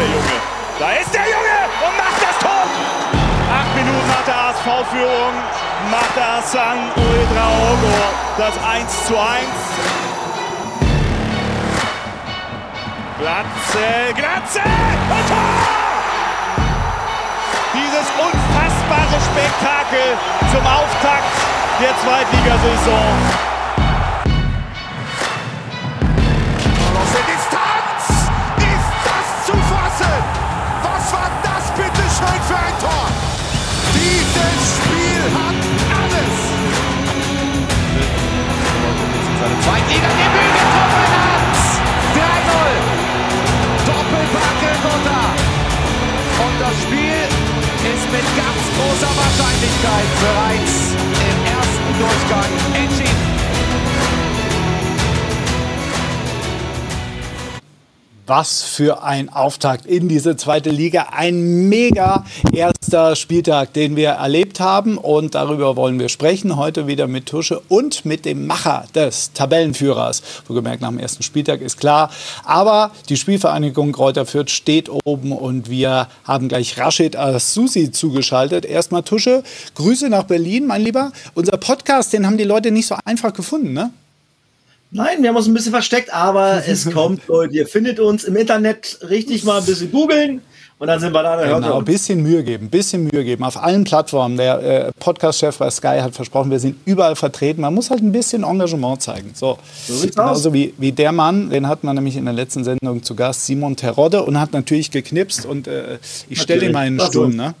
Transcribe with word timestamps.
der 0.00 0.08
Junge. 0.08 0.36
Da 0.78 0.88
ist 0.92 1.12
der 1.12 1.26
Junge 1.28 1.58
und 1.84 1.94
macht 2.00 2.20
das 2.24 2.36
Tor. 2.40 2.64
Acht 3.52 3.72
Minuten 3.76 4.08
nach 4.08 4.24
der 4.24 4.38
ASV-Führung 4.48 5.34
macht 5.90 6.16
der 6.16 6.36
Hassan 6.36 6.78
Ultraogo 6.96 7.96
das 8.38 8.54
1 8.64 9.06
zu 9.06 9.18
1. 9.18 9.28
Glatze, 13.18 13.88
Glatze 14.16 14.62
und 14.64 15.24
Tor! 15.28 15.60
Dieses 17.74 18.06
unfassbare 18.24 19.18
Spektakel 19.28 20.16
zum 20.50 20.64
Auftakt 20.66 21.34
der 21.80 21.92
Zweitligasaison. 22.00 23.59
Zweitliga-Debüt 39.62 40.54
getroffen 40.60 41.06
hat. 41.16 41.54
3-0. 42.14 42.80
Doppelbacke 43.86 44.72
Gotha. 44.82 45.22
Und 46.44 46.56
das 46.60 46.76
Spiel 46.82 47.22
ist 47.92 48.06
mit 48.12 48.26
ganz 48.36 48.62
großer 48.76 49.12
Wahrscheinlichkeit 49.16 50.08
bereits 50.20 50.74
im 51.28 51.38
ersten 51.46 51.92
Durchgang 51.98 52.50
entschieden. 52.74 53.39
Was 58.30 58.62
für 58.62 59.02
ein 59.02 59.28
Auftakt 59.28 59.86
in 59.86 60.06
diese 60.06 60.36
zweite 60.36 60.70
Liga. 60.70 61.08
Ein 61.10 61.68
mega 61.68 62.24
erster 62.52 63.16
Spieltag, 63.16 63.72
den 63.72 63.96
wir 63.96 64.10
erlebt 64.10 64.60
haben. 64.60 64.98
Und 64.98 65.34
darüber 65.34 65.74
wollen 65.74 65.98
wir 65.98 66.08
sprechen. 66.08 66.54
Heute 66.54 66.86
wieder 66.86 67.08
mit 67.08 67.26
Tusche 67.26 67.58
und 67.68 68.04
mit 68.04 68.24
dem 68.24 68.46
Macher 68.46 68.84
des 68.94 69.32
Tabellenführers. 69.32 70.22
Wohlgemerkt, 70.46 70.80
nach 70.80 70.90
dem 70.90 71.00
ersten 71.00 71.24
Spieltag 71.24 71.60
ist 71.60 71.80
klar. 71.80 72.08
Aber 72.44 72.92
die 73.08 73.16
Spielvereinigung 73.16 73.90
Kräuter 73.90 74.24
Fürth 74.24 74.50
steht 74.50 74.88
oben 75.04 75.32
und 75.32 75.68
wir 75.68 76.06
haben 76.22 76.46
gleich 76.46 76.78
Rashid 76.78 77.16
Asusi 77.16 77.90
zugeschaltet. 77.90 78.64
Erstmal 78.64 79.02
Tusche. 79.02 79.42
Grüße 79.74 80.08
nach 80.08 80.22
Berlin, 80.22 80.68
mein 80.68 80.82
Lieber. 80.82 81.10
Unser 81.34 81.56
Podcast, 81.56 82.12
den 82.12 82.24
haben 82.26 82.38
die 82.38 82.44
Leute 82.44 82.70
nicht 82.70 82.86
so 82.86 82.94
einfach 83.04 83.32
gefunden, 83.32 83.72
ne? 83.72 83.90
Nein, 84.92 85.22
wir 85.22 85.28
haben 85.28 85.36
uns 85.36 85.46
ein 85.46 85.54
bisschen 85.54 85.72
versteckt, 85.72 86.12
aber 86.12 86.62
es 86.66 86.90
kommt, 86.90 87.26
Leute. 87.28 87.54
Ihr 87.54 87.66
findet 87.66 88.00
uns 88.00 88.24
im 88.24 88.36
Internet 88.36 88.98
richtig 89.08 89.44
mal 89.44 89.60
ein 89.60 89.66
bisschen 89.66 89.90
googeln. 89.90 90.42
Und 90.80 90.86
dann 90.86 90.98
sind 90.98 91.12
wir 91.12 91.22
da. 91.22 91.36
Genau, 91.58 91.78
ein 91.78 91.84
bisschen 91.84 92.22
Mühe 92.22 92.42
geben, 92.42 92.66
ein 92.66 92.70
bisschen 92.70 93.04
Mühe 93.04 93.22
geben. 93.22 93.44
Auf 93.44 93.62
allen 93.62 93.84
Plattformen. 93.84 94.38
Der 94.38 94.62
äh, 94.62 94.92
Podcast-Chef 94.98 95.58
bei 95.58 95.68
Sky 95.68 95.98
hat 96.00 96.14
versprochen, 96.14 96.50
wir 96.50 96.58
sind 96.58 96.76
überall 96.86 97.16
vertreten. 97.16 97.60
Man 97.60 97.74
muss 97.74 97.90
halt 97.90 98.00
ein 98.00 98.12
bisschen 98.12 98.44
Engagement 98.44 99.02
zeigen. 99.02 99.32
So, 99.34 99.58
so 99.86 100.06
Genauso 100.06 100.54
wie, 100.54 100.72
wie 100.78 100.90
der 100.90 101.12
Mann, 101.12 101.50
den 101.50 101.68
hat 101.68 101.84
man 101.84 101.96
nämlich 101.96 102.16
in 102.16 102.24
der 102.24 102.32
letzten 102.32 102.64
Sendung 102.64 103.02
zu 103.02 103.14
Gast, 103.14 103.44
Simon 103.44 103.76
Terodde, 103.76 104.22
und 104.22 104.40
hat 104.40 104.54
natürlich 104.54 104.90
geknipst. 104.90 105.44
Und 105.44 105.68
äh, 105.68 105.98
ich 106.30 106.40
stelle 106.40 106.66
ihm 106.66 106.74
einen 106.74 106.98
Sturm. 106.98 107.36
Ne? 107.36 107.54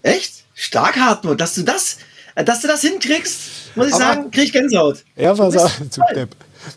Echt? 0.00 0.32
Stark, 0.54 0.96
Hartmut, 0.96 1.38
dass 1.42 1.54
du 1.54 1.64
das, 1.64 1.98
dass 2.34 2.62
du 2.62 2.66
das 2.66 2.80
hinkriegst, 2.80 3.76
muss 3.76 3.88
ich 3.88 3.94
Aber, 3.94 4.02
sagen, 4.02 4.30
krieg 4.30 4.44
ich 4.44 4.52
Gänsehaut. 4.52 5.04
Ja, 5.16 5.36
was 5.36 5.52
zu 5.90 6.00
Depp. 6.14 6.34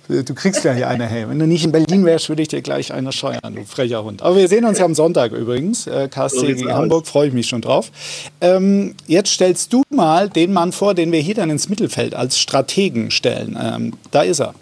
Du 0.08 0.34
kriegst 0.34 0.64
ja 0.64 0.74
hier 0.74 0.88
eine, 0.88 1.06
hey. 1.06 1.28
Wenn 1.28 1.40
du 1.40 1.48
nicht 1.48 1.64
in 1.64 1.72
Berlin 1.72 2.06
wärst, 2.06 2.30
würde 2.30 2.42
ich 2.42 2.48
dir 2.48 2.62
gleich 2.62 2.94
eine 2.94 3.12
scheuern, 3.12 3.56
du 3.56 3.64
frecher 3.64 4.04
Hund. 4.04 4.22
Aber 4.22 4.36
wir 4.36 4.48
sehen 4.48 4.66
uns 4.66 4.80
ja 4.80 4.86
am 4.86 4.96
Sonntag 4.96 5.32
übrigens. 5.32 5.88
Äh, 5.88 6.08
KSC 6.10 6.40
so 6.40 6.46
gegen 6.46 6.74
Hamburg, 6.74 7.08
freue 7.08 7.28
ich 7.28 7.34
mich 7.34 7.48
schon 7.48 7.62
drauf. 7.62 7.92
Ähm, 8.42 8.96
jetzt 9.08 9.32
stellst 9.32 9.74
du 9.74 9.84
mal 9.90 10.30
den 10.30 10.54
Mann 10.54 10.72
vor, 10.72 10.94
den 10.94 11.12
wir 11.12 11.20
hier 11.20 11.36
dann 11.36 11.50
ins 11.50 11.70
Mittelfeld 11.70 12.16
als 12.16 12.40
Strategen 12.40 13.12
stellen. 13.12 13.58
Ähm, 13.62 13.94
da 14.12 14.22
ist 14.22 14.40
er. 14.40 14.54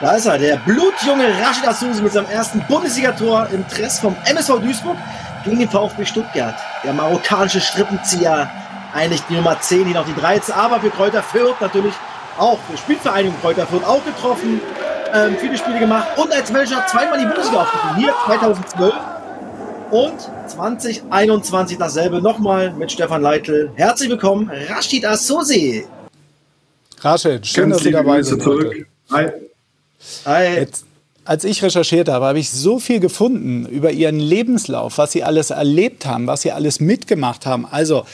Da 0.00 0.12
ist 0.12 0.26
er, 0.26 0.38
der 0.38 0.56
blutjunge 0.58 1.26
Rashid 1.40 1.66
Asusi 1.66 2.02
mit 2.02 2.12
seinem 2.12 2.30
ersten 2.30 2.64
Bundesligator 2.68 3.48
im 3.52 3.64
Dress 3.66 3.98
vom 3.98 4.14
MSV 4.26 4.60
Duisburg 4.60 4.96
gegen 5.44 5.58
den 5.58 5.68
VfB 5.68 6.04
Stuttgart. 6.04 6.54
Der 6.84 6.92
marokkanische 6.92 7.60
Strippenzieher, 7.60 8.48
eigentlich 8.94 9.22
die 9.28 9.34
Nummer 9.34 9.60
10, 9.60 9.86
hier 9.86 9.94
noch 9.94 10.06
die 10.06 10.14
13, 10.14 10.54
aber 10.54 10.80
für 10.80 10.90
Kräuter 10.90 11.22
Fürth 11.22 11.60
natürlich 11.60 11.94
auch 12.38 12.58
für 12.70 12.76
Spielvereinigung 12.76 13.38
Kräuter 13.40 13.66
Fürth 13.66 13.84
auch 13.84 14.04
getroffen, 14.04 14.60
ähm, 15.14 15.36
viele 15.38 15.56
Spiele 15.56 15.78
gemacht 15.78 16.06
und 16.16 16.32
als 16.32 16.52
Manager 16.52 16.86
zweimal 16.86 17.18
die 17.18 17.26
Bundesliga 17.26 17.62
aufgerufen. 17.62 17.96
Hier 17.96 18.14
2012 18.26 18.94
und 19.90 20.20
2021 20.46 21.78
dasselbe 21.78 22.20
nochmal 22.20 22.72
mit 22.72 22.92
Stefan 22.92 23.22
Leitl. 23.22 23.70
Herzlich 23.74 24.10
willkommen, 24.10 24.50
Rashid 24.68 25.04
Assouzi. 25.04 25.86
Rashid, 27.00 27.46
schön, 27.46 27.70
Ganz 27.70 27.76
dass 27.76 27.84
Sie 27.84 27.90
dabei 27.92 28.22
sind. 28.22 28.42
Zurück. 28.42 28.86
Hi. 29.10 29.28
Hi. 30.26 30.54
Jetzt, 30.56 30.84
als 31.28 31.44
ich 31.44 31.62
recherchiert 31.62 32.08
habe, 32.08 32.24
habe 32.24 32.38
ich 32.38 32.48
so 32.48 32.78
viel 32.78 33.00
gefunden 33.00 33.66
über 33.66 33.90
Ihren 33.90 34.18
Lebenslauf, 34.18 34.96
was 34.96 35.12
Sie 35.12 35.22
alles 35.22 35.50
erlebt 35.50 36.06
haben, 36.06 36.26
was 36.26 36.40
Sie 36.40 36.52
alles 36.52 36.80
mitgemacht 36.80 37.44
haben. 37.44 37.66
Also 37.66 38.06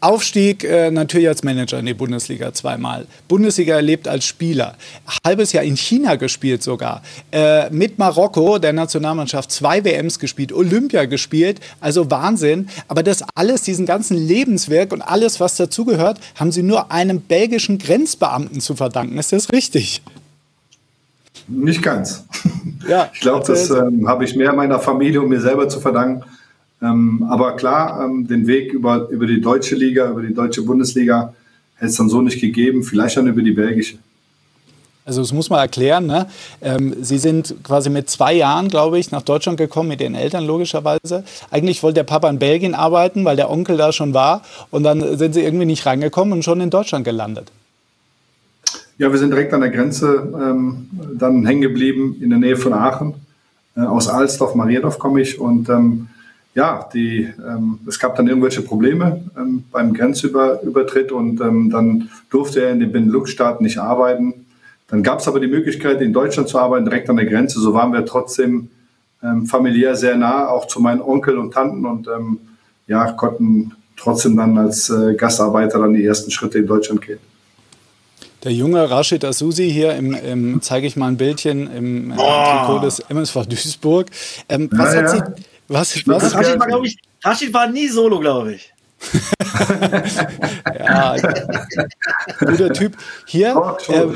Aufstieg 0.00 0.64
äh, 0.64 0.90
natürlich 0.90 1.28
als 1.28 1.42
Manager 1.42 1.78
in 1.78 1.86
die 1.86 1.94
Bundesliga 1.94 2.52
zweimal. 2.52 3.06
Bundesliga 3.26 3.76
erlebt 3.76 4.06
als 4.06 4.26
Spieler. 4.26 4.76
Halbes 5.24 5.52
Jahr 5.52 5.64
in 5.64 5.78
China 5.78 6.16
gespielt 6.16 6.62
sogar. 6.62 7.02
Äh, 7.32 7.70
mit 7.70 7.98
Marokko, 7.98 8.58
der 8.58 8.74
Nationalmannschaft, 8.74 9.50
zwei 9.50 9.82
WMs 9.82 10.18
gespielt, 10.18 10.52
Olympia 10.52 11.06
gespielt. 11.06 11.60
Also 11.80 12.10
Wahnsinn. 12.10 12.68
Aber 12.86 13.02
das 13.02 13.24
alles, 13.34 13.62
diesen 13.62 13.86
ganzen 13.86 14.18
Lebenswerk 14.18 14.92
und 14.92 15.00
alles, 15.00 15.40
was 15.40 15.56
dazugehört, 15.56 16.20
haben 16.34 16.52
Sie 16.52 16.62
nur 16.62 16.92
einem 16.92 17.22
belgischen 17.22 17.78
Grenzbeamten 17.78 18.60
zu 18.60 18.76
verdanken. 18.76 19.16
Ist 19.16 19.32
das 19.32 19.50
richtig? 19.52 20.02
Nicht 21.48 21.82
ganz. 21.82 22.24
Ja, 22.88 23.10
ich 23.14 23.20
glaube, 23.20 23.46
das 23.46 23.70
ähm, 23.70 24.06
habe 24.06 24.24
ich 24.24 24.36
mehr 24.36 24.52
meiner 24.52 24.78
Familie 24.78 25.20
und 25.20 25.28
mir 25.28 25.40
selber 25.40 25.68
zu 25.68 25.80
verdanken 25.80 26.24
ähm, 26.80 27.26
aber 27.28 27.56
klar, 27.56 28.04
ähm, 28.04 28.26
den 28.26 28.46
Weg 28.46 28.72
über, 28.72 29.08
über 29.08 29.26
die 29.26 29.40
deutsche 29.40 29.74
Liga, 29.74 30.10
über 30.10 30.22
die 30.22 30.34
deutsche 30.34 30.62
Bundesliga 30.62 31.34
hätte 31.76 31.90
es 31.90 31.96
dann 31.96 32.08
so 32.08 32.20
nicht 32.22 32.40
gegeben, 32.40 32.82
vielleicht 32.82 33.16
dann 33.16 33.26
über 33.26 33.42
die 33.42 33.52
belgische. 33.52 33.98
Also 35.04 35.22
das 35.22 35.32
muss 35.32 35.48
man 35.48 35.58
erklären. 35.58 36.06
Ne? 36.06 36.26
Ähm, 36.60 36.94
Sie 37.00 37.18
sind 37.18 37.54
quasi 37.64 37.88
mit 37.88 38.10
zwei 38.10 38.34
Jahren, 38.34 38.68
glaube 38.68 38.98
ich, 38.98 39.10
nach 39.10 39.22
Deutschland 39.22 39.56
gekommen, 39.56 39.88
mit 39.88 40.02
Ihren 40.02 40.14
Eltern 40.14 40.44
logischerweise. 40.44 41.24
Eigentlich 41.50 41.82
wollte 41.82 41.94
der 41.94 42.04
Papa 42.04 42.28
in 42.28 42.38
Belgien 42.38 42.74
arbeiten, 42.74 43.24
weil 43.24 43.36
der 43.36 43.50
Onkel 43.50 43.78
da 43.78 43.90
schon 43.90 44.12
war. 44.12 44.42
Und 44.70 44.82
dann 44.82 45.16
sind 45.16 45.32
Sie 45.32 45.40
irgendwie 45.40 45.64
nicht 45.64 45.86
reingekommen 45.86 46.34
und 46.34 46.44
schon 46.44 46.60
in 46.60 46.68
Deutschland 46.68 47.06
gelandet. 47.06 47.50
Ja, 48.98 49.12
wir 49.12 49.18
sind 49.18 49.30
direkt 49.30 49.54
an 49.54 49.60
der 49.60 49.70
Grenze 49.70 50.28
ähm, 50.34 50.90
dann 51.14 51.46
hängen 51.46 51.60
geblieben, 51.60 52.16
in 52.20 52.30
der 52.30 52.40
Nähe 52.40 52.56
von 52.56 52.72
Aachen. 52.72 53.14
Äh, 53.76 53.82
aus 53.82 54.08
Alsdorf, 54.08 54.56
Mariendorf 54.56 54.98
komme 54.98 55.20
ich. 55.20 55.38
Und 55.38 55.68
ähm, 55.68 56.08
ja, 56.56 56.88
die, 56.92 57.28
ähm, 57.48 57.78
es 57.86 58.00
gab 58.00 58.16
dann 58.16 58.26
irgendwelche 58.26 58.60
Probleme 58.60 59.20
ähm, 59.38 59.62
beim 59.70 59.94
Grenzübertritt 59.94 61.12
und 61.12 61.40
ähm, 61.40 61.70
dann 61.70 62.08
durfte 62.28 62.60
er 62.60 62.72
in 62.72 62.80
den 62.80 62.90
Benelux-Staaten 62.90 63.62
nicht 63.62 63.78
arbeiten. 63.78 64.46
Dann 64.88 65.04
gab 65.04 65.20
es 65.20 65.28
aber 65.28 65.38
die 65.38 65.46
Möglichkeit, 65.46 66.02
in 66.02 66.12
Deutschland 66.12 66.48
zu 66.48 66.58
arbeiten, 66.58 66.84
direkt 66.84 67.08
an 67.08 67.16
der 67.16 67.26
Grenze. 67.26 67.60
So 67.60 67.74
waren 67.74 67.92
wir 67.92 68.04
trotzdem 68.04 68.68
ähm, 69.22 69.46
familiär 69.46 69.94
sehr 69.94 70.16
nah, 70.16 70.48
auch 70.48 70.66
zu 70.66 70.80
meinen 70.80 71.02
Onkel 71.02 71.38
und 71.38 71.54
Tanten 71.54 71.86
und 71.86 72.08
ja, 72.88 73.12
konnten 73.12 73.74
trotzdem 73.96 74.36
dann 74.36 74.58
als 74.58 74.90
äh, 74.90 75.14
Gastarbeiter 75.14 75.78
dann 75.78 75.92
die 75.92 76.04
ersten 76.04 76.30
Schritte 76.32 76.58
in 76.58 76.66
Deutschland 76.66 77.02
gehen. 77.02 77.18
Der 78.44 78.52
junge 78.52 78.88
Rashid 78.88 79.24
Asusi 79.24 79.70
hier, 79.70 79.94
im, 79.94 80.14
im 80.14 80.62
zeige 80.62 80.86
ich 80.86 80.96
mal 80.96 81.08
ein 81.08 81.16
Bildchen 81.16 81.68
im 81.74 82.12
äh, 82.12 82.16
Trikot 82.16 82.80
des 82.80 83.00
MSV 83.00 83.46
Duisburg. 83.46 84.06
Ähm, 84.48 84.68
was 84.72 84.94
ja, 84.94 85.02
hat 85.02 85.06
ja. 85.06 85.26
Sie 85.26 85.42
was? 85.68 86.06
was? 86.06 86.34
Rashid, 86.34 86.60
war, 86.60 86.84
ich, 86.84 86.98
Rashid 87.24 87.52
war 87.52 87.68
nie 87.68 87.88
solo, 87.88 88.20
glaube 88.20 88.54
ich. 88.54 88.72
ja, 90.78 91.16
guter 92.40 92.72
Typ. 92.72 92.96
Hier, 93.26 93.76
äh, 93.88 94.06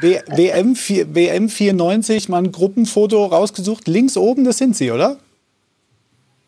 WM, 0.00 0.76
WM 0.76 1.48
94, 1.48 2.28
mal 2.28 2.38
ein 2.38 2.52
Gruppenfoto 2.52 3.26
rausgesucht. 3.26 3.88
Links 3.88 4.16
oben, 4.16 4.44
das 4.44 4.58
sind 4.58 4.76
Sie, 4.76 4.90
oder? 4.90 5.16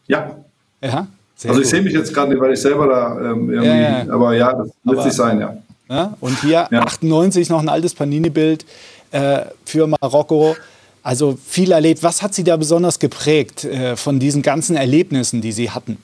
Ja. 0.06 0.36
Ja. 0.82 1.06
also 1.46 1.60
ich 1.60 1.68
sehe 1.68 1.82
mich 1.82 1.94
jetzt 1.94 2.12
gerade 2.12 2.30
nicht, 2.30 2.40
weil 2.40 2.52
ich 2.52 2.60
selber 2.60 2.86
da 2.86 3.32
ähm, 3.32 3.50
irgendwie, 3.50 3.66
ja, 3.66 4.04
ja. 4.04 4.12
aber 4.12 4.34
ja, 4.34 4.52
das 4.52 4.70
wird 4.84 5.02
sich 5.02 5.12
sein, 5.12 5.40
ja. 5.40 5.56
Ja. 5.92 6.16
Und 6.20 6.40
hier 6.40 6.72
98 6.72 7.50
noch 7.50 7.60
ein 7.60 7.68
altes 7.68 7.94
Panini-Bild 7.94 8.64
äh, 9.10 9.42
für 9.64 9.86
Marokko. 9.86 10.56
Also 11.02 11.36
viel 11.46 11.72
erlebt. 11.72 12.02
Was 12.02 12.22
hat 12.22 12.32
Sie 12.34 12.44
da 12.44 12.56
besonders 12.56 12.98
geprägt 12.98 13.64
äh, 13.64 13.96
von 13.96 14.18
diesen 14.18 14.42
ganzen 14.42 14.76
Erlebnissen, 14.76 15.40
die 15.40 15.52
Sie 15.52 15.70
hatten? 15.70 15.98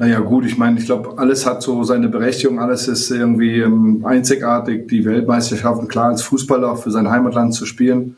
Naja 0.00 0.20
gut, 0.20 0.46
ich 0.46 0.56
meine, 0.56 0.78
ich 0.78 0.86
glaube, 0.86 1.18
alles 1.18 1.44
hat 1.44 1.60
so 1.60 1.82
seine 1.82 2.08
Berechtigung, 2.08 2.60
alles 2.60 2.86
ist 2.86 3.10
irgendwie 3.10 3.58
ähm, 3.58 4.04
einzigartig. 4.06 4.86
Die 4.86 5.04
Weltmeisterschaften, 5.04 5.88
klar 5.88 6.10
als 6.10 6.22
Fußballer 6.22 6.76
für 6.76 6.92
sein 6.92 7.10
Heimatland 7.10 7.52
zu 7.52 7.66
spielen, 7.66 8.16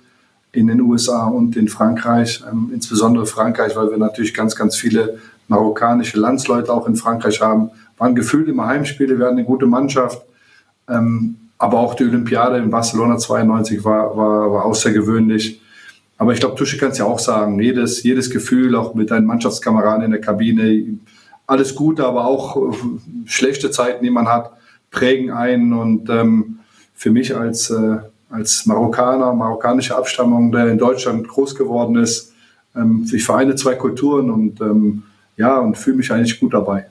in 0.52 0.66
den 0.66 0.82
USA 0.82 1.26
und 1.26 1.56
in 1.56 1.68
Frankreich, 1.68 2.42
ähm, 2.50 2.70
insbesondere 2.74 3.24
Frankreich, 3.24 3.74
weil 3.76 3.90
wir 3.90 3.96
natürlich 3.96 4.34
ganz, 4.34 4.54
ganz 4.54 4.76
viele 4.76 5.18
marokkanische 5.48 6.18
Landsleute 6.18 6.70
auch 6.70 6.86
in 6.86 6.96
Frankreich 6.96 7.40
haben. 7.40 7.70
Waren 8.00 8.14
gefühlt 8.14 8.48
immer 8.48 8.66
Heimspiele, 8.66 9.18
wir 9.18 9.26
hatten 9.26 9.36
eine 9.36 9.46
gute 9.46 9.66
Mannschaft. 9.66 10.22
Ähm, 10.88 11.36
aber 11.58 11.78
auch 11.78 11.94
die 11.94 12.04
Olympiade 12.04 12.56
in 12.56 12.70
Barcelona 12.70 13.18
92 13.18 13.84
war, 13.84 14.16
war, 14.16 14.50
war 14.50 14.64
außergewöhnlich. 14.64 15.60
Aber 16.16 16.32
ich 16.32 16.40
glaube, 16.40 16.54
Tusche 16.54 16.78
kann 16.78 16.92
es 16.92 16.98
ja 16.98 17.04
auch 17.04 17.18
sagen, 17.18 17.60
jedes, 17.60 18.02
jedes 18.02 18.30
Gefühl, 18.30 18.74
auch 18.74 18.94
mit 18.94 19.10
deinen 19.10 19.26
Mannschaftskameraden 19.26 20.02
in 20.06 20.12
der 20.12 20.20
Kabine, 20.22 20.98
alles 21.46 21.74
Gute, 21.74 22.06
aber 22.06 22.24
auch 22.24 22.56
äh, 22.56 22.76
schlechte 23.26 23.70
Zeiten, 23.70 24.02
die 24.02 24.10
man 24.10 24.28
hat, 24.28 24.52
prägen 24.90 25.30
einen. 25.30 25.74
Und 25.74 26.08
ähm, 26.08 26.60
für 26.94 27.10
mich 27.10 27.36
als, 27.36 27.68
äh, 27.68 27.98
als 28.30 28.64
Marokkaner, 28.64 29.34
marokkanische 29.34 29.94
Abstammung, 29.94 30.52
der 30.52 30.68
in 30.68 30.78
Deutschland 30.78 31.28
groß 31.28 31.54
geworden 31.54 31.96
ist, 31.96 32.32
ähm, 32.74 33.06
ich 33.12 33.24
vereine 33.24 33.56
zwei 33.56 33.74
Kulturen 33.74 34.30
und 34.30 34.58
ähm, 34.62 35.02
ja, 35.36 35.58
und 35.58 35.76
fühle 35.76 35.98
mich 35.98 36.10
eigentlich 36.10 36.40
gut 36.40 36.54
dabei. 36.54 36.86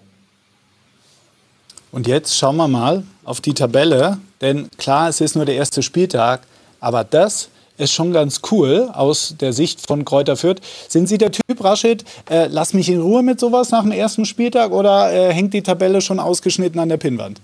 Und 1.92 2.08
jetzt 2.08 2.38
schauen 2.38 2.58
wir 2.58 2.68
mal 2.68 3.04
auf 3.24 3.42
die 3.42 3.54
Tabelle, 3.54 4.20
denn 4.42 4.70
klar, 4.78 5.10
es 5.10 5.22
ist 5.22 5.36
nur 5.36 5.46
der 5.46 5.56
erste 5.56 5.82
Spieltag, 5.82 6.42
aber 6.80 7.04
das 7.04 7.50
ist 7.78 7.94
schon 7.94 8.14
ganz 8.14 8.42
cool 8.52 8.90
aus 8.94 9.36
der 9.40 9.54
Sicht 9.54 9.88
von 9.88 10.06
Kräuter 10.06 10.36
Fürth. 10.36 10.62
Sind 10.88 11.08
Sie 11.08 11.18
der 11.18 11.32
Typ, 11.32 11.64
Rashid, 11.64 12.04
äh, 12.30 12.48
lass 12.48 12.74
mich 12.74 12.90
in 12.90 13.02
Ruhe 13.02 13.24
mit 13.24 13.40
sowas 13.40 13.72
nach 13.72 13.84
dem 13.84 13.92
ersten 13.92 14.26
Spieltag 14.26 14.72
oder 14.72 15.12
äh, 15.12 15.34
hängt 15.34 15.54
die 15.54 15.64
Tabelle 15.64 16.02
schon 16.02 16.20
ausgeschnitten 16.20 16.80
an 16.80 16.90
der 16.90 16.98
Pinnwand? 16.98 17.42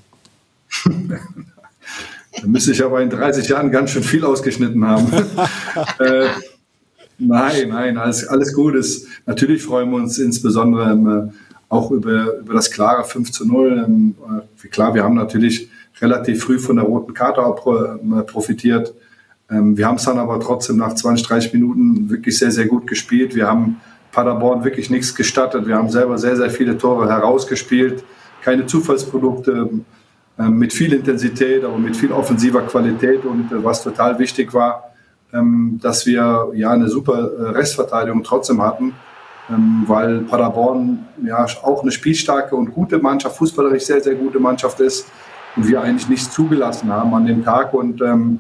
da 0.86 2.48
müsste 2.48 2.72
ich 2.72 2.84
aber 2.84 3.02
in 3.02 3.10
30 3.10 3.48
Jahren 3.48 3.72
ganz 3.72 3.92
schön 3.92 4.04
viel 4.04 4.26
ausgeschnitten 4.26 4.86
haben. 4.86 5.08
äh, 6.00 6.28
nein, 7.18 7.70
nein, 7.70 7.98
alles, 7.98 8.28
alles 8.28 8.54
gut 8.54 8.76
ist. 8.76 9.08
Natürlich 9.26 9.64
freuen 9.64 9.90
wir 9.90 9.98
uns 9.98 10.20
insbesondere 10.20 10.92
ähm, 10.92 11.34
auch 11.70 11.92
über, 11.92 12.38
über 12.38 12.54
das 12.54 12.72
klare 12.72 13.04
5 13.04 13.32
zu 13.32 13.46
0. 13.48 13.84
Ähm, 13.86 14.16
äh, 14.64 14.68
klar, 14.68 14.94
wir 14.94 15.04
haben 15.04 15.16
natürlich 15.16 15.70
relativ 16.02 16.44
früh 16.44 16.60
von 16.60 16.76
der 16.76 16.86
roten 16.86 17.14
Karte 17.14 17.46
auch 17.46 17.66
äh, 17.68 18.24
profitiert. 18.24 18.94
Ähm, 19.50 19.78
wir 19.78 19.88
haben 19.88 19.96
es 19.96 20.04
dann 20.04 20.18
aber 20.18 20.40
trotzdem 20.40 20.78
nach 20.78 20.94
20, 20.94 21.28
30 21.28 21.54
Minuten 21.54 22.10
wirklich 22.10 22.38
sehr, 22.38 22.52
sehr 22.52 22.66
gut 22.66 22.88
gespielt. 22.88 23.36
Wir 23.36 23.48
haben 23.48 23.82
Paderborn 24.12 24.64
wirklich 24.64 24.90
nichts 24.90 25.16
gestattet. 25.16 25.68
Wir 25.68 25.76
haben 25.76 25.90
selber 25.90 26.18
sehr, 26.18 26.36
sehr 26.36 26.50
viele 26.50 26.78
Tore 26.78 27.10
herausgespielt. 27.10 28.04
Keine 28.42 28.66
Zufallsprodukte, 28.66 29.70
ähm, 30.38 30.58
mit 30.58 30.74
viel 30.74 30.94
Intensität, 30.94 31.64
aber 31.64 31.78
mit 31.78 31.96
viel 31.96 32.12
offensiver 32.12 32.62
Qualität. 32.62 33.26
Und 33.26 33.52
äh, 33.52 33.64
was 33.64 33.84
total 33.84 34.20
wichtig 34.20 34.54
war, 34.54 34.92
dass 35.82 36.06
wir 36.06 36.52
ja 36.54 36.70
eine 36.70 36.88
super 36.88 37.30
Restverteidigung 37.54 38.24
trotzdem 38.24 38.62
hatten 38.62 38.94
ähm, 38.94 38.94
weil 39.48 40.22
Paderborn 40.22 41.06
ja 41.24 41.46
auch 41.64 41.82
eine 41.82 41.92
spielstarke 41.92 42.56
und 42.56 42.74
gute 42.74 42.98
Mannschaft, 42.98 43.38
fußballerisch 43.38 43.84
sehr, 43.84 44.02
sehr 44.02 44.16
gute 44.16 44.40
Mannschaft 44.40 44.80
ist 44.80 45.08
und 45.56 45.68
wir 45.68 45.82
eigentlich 45.82 46.10
nichts 46.10 46.32
zugelassen 46.32 46.92
haben 46.92 47.14
an 47.14 47.26
dem 47.26 47.44
Tag. 47.44 47.74
Und 47.74 48.02
ähm, 48.02 48.40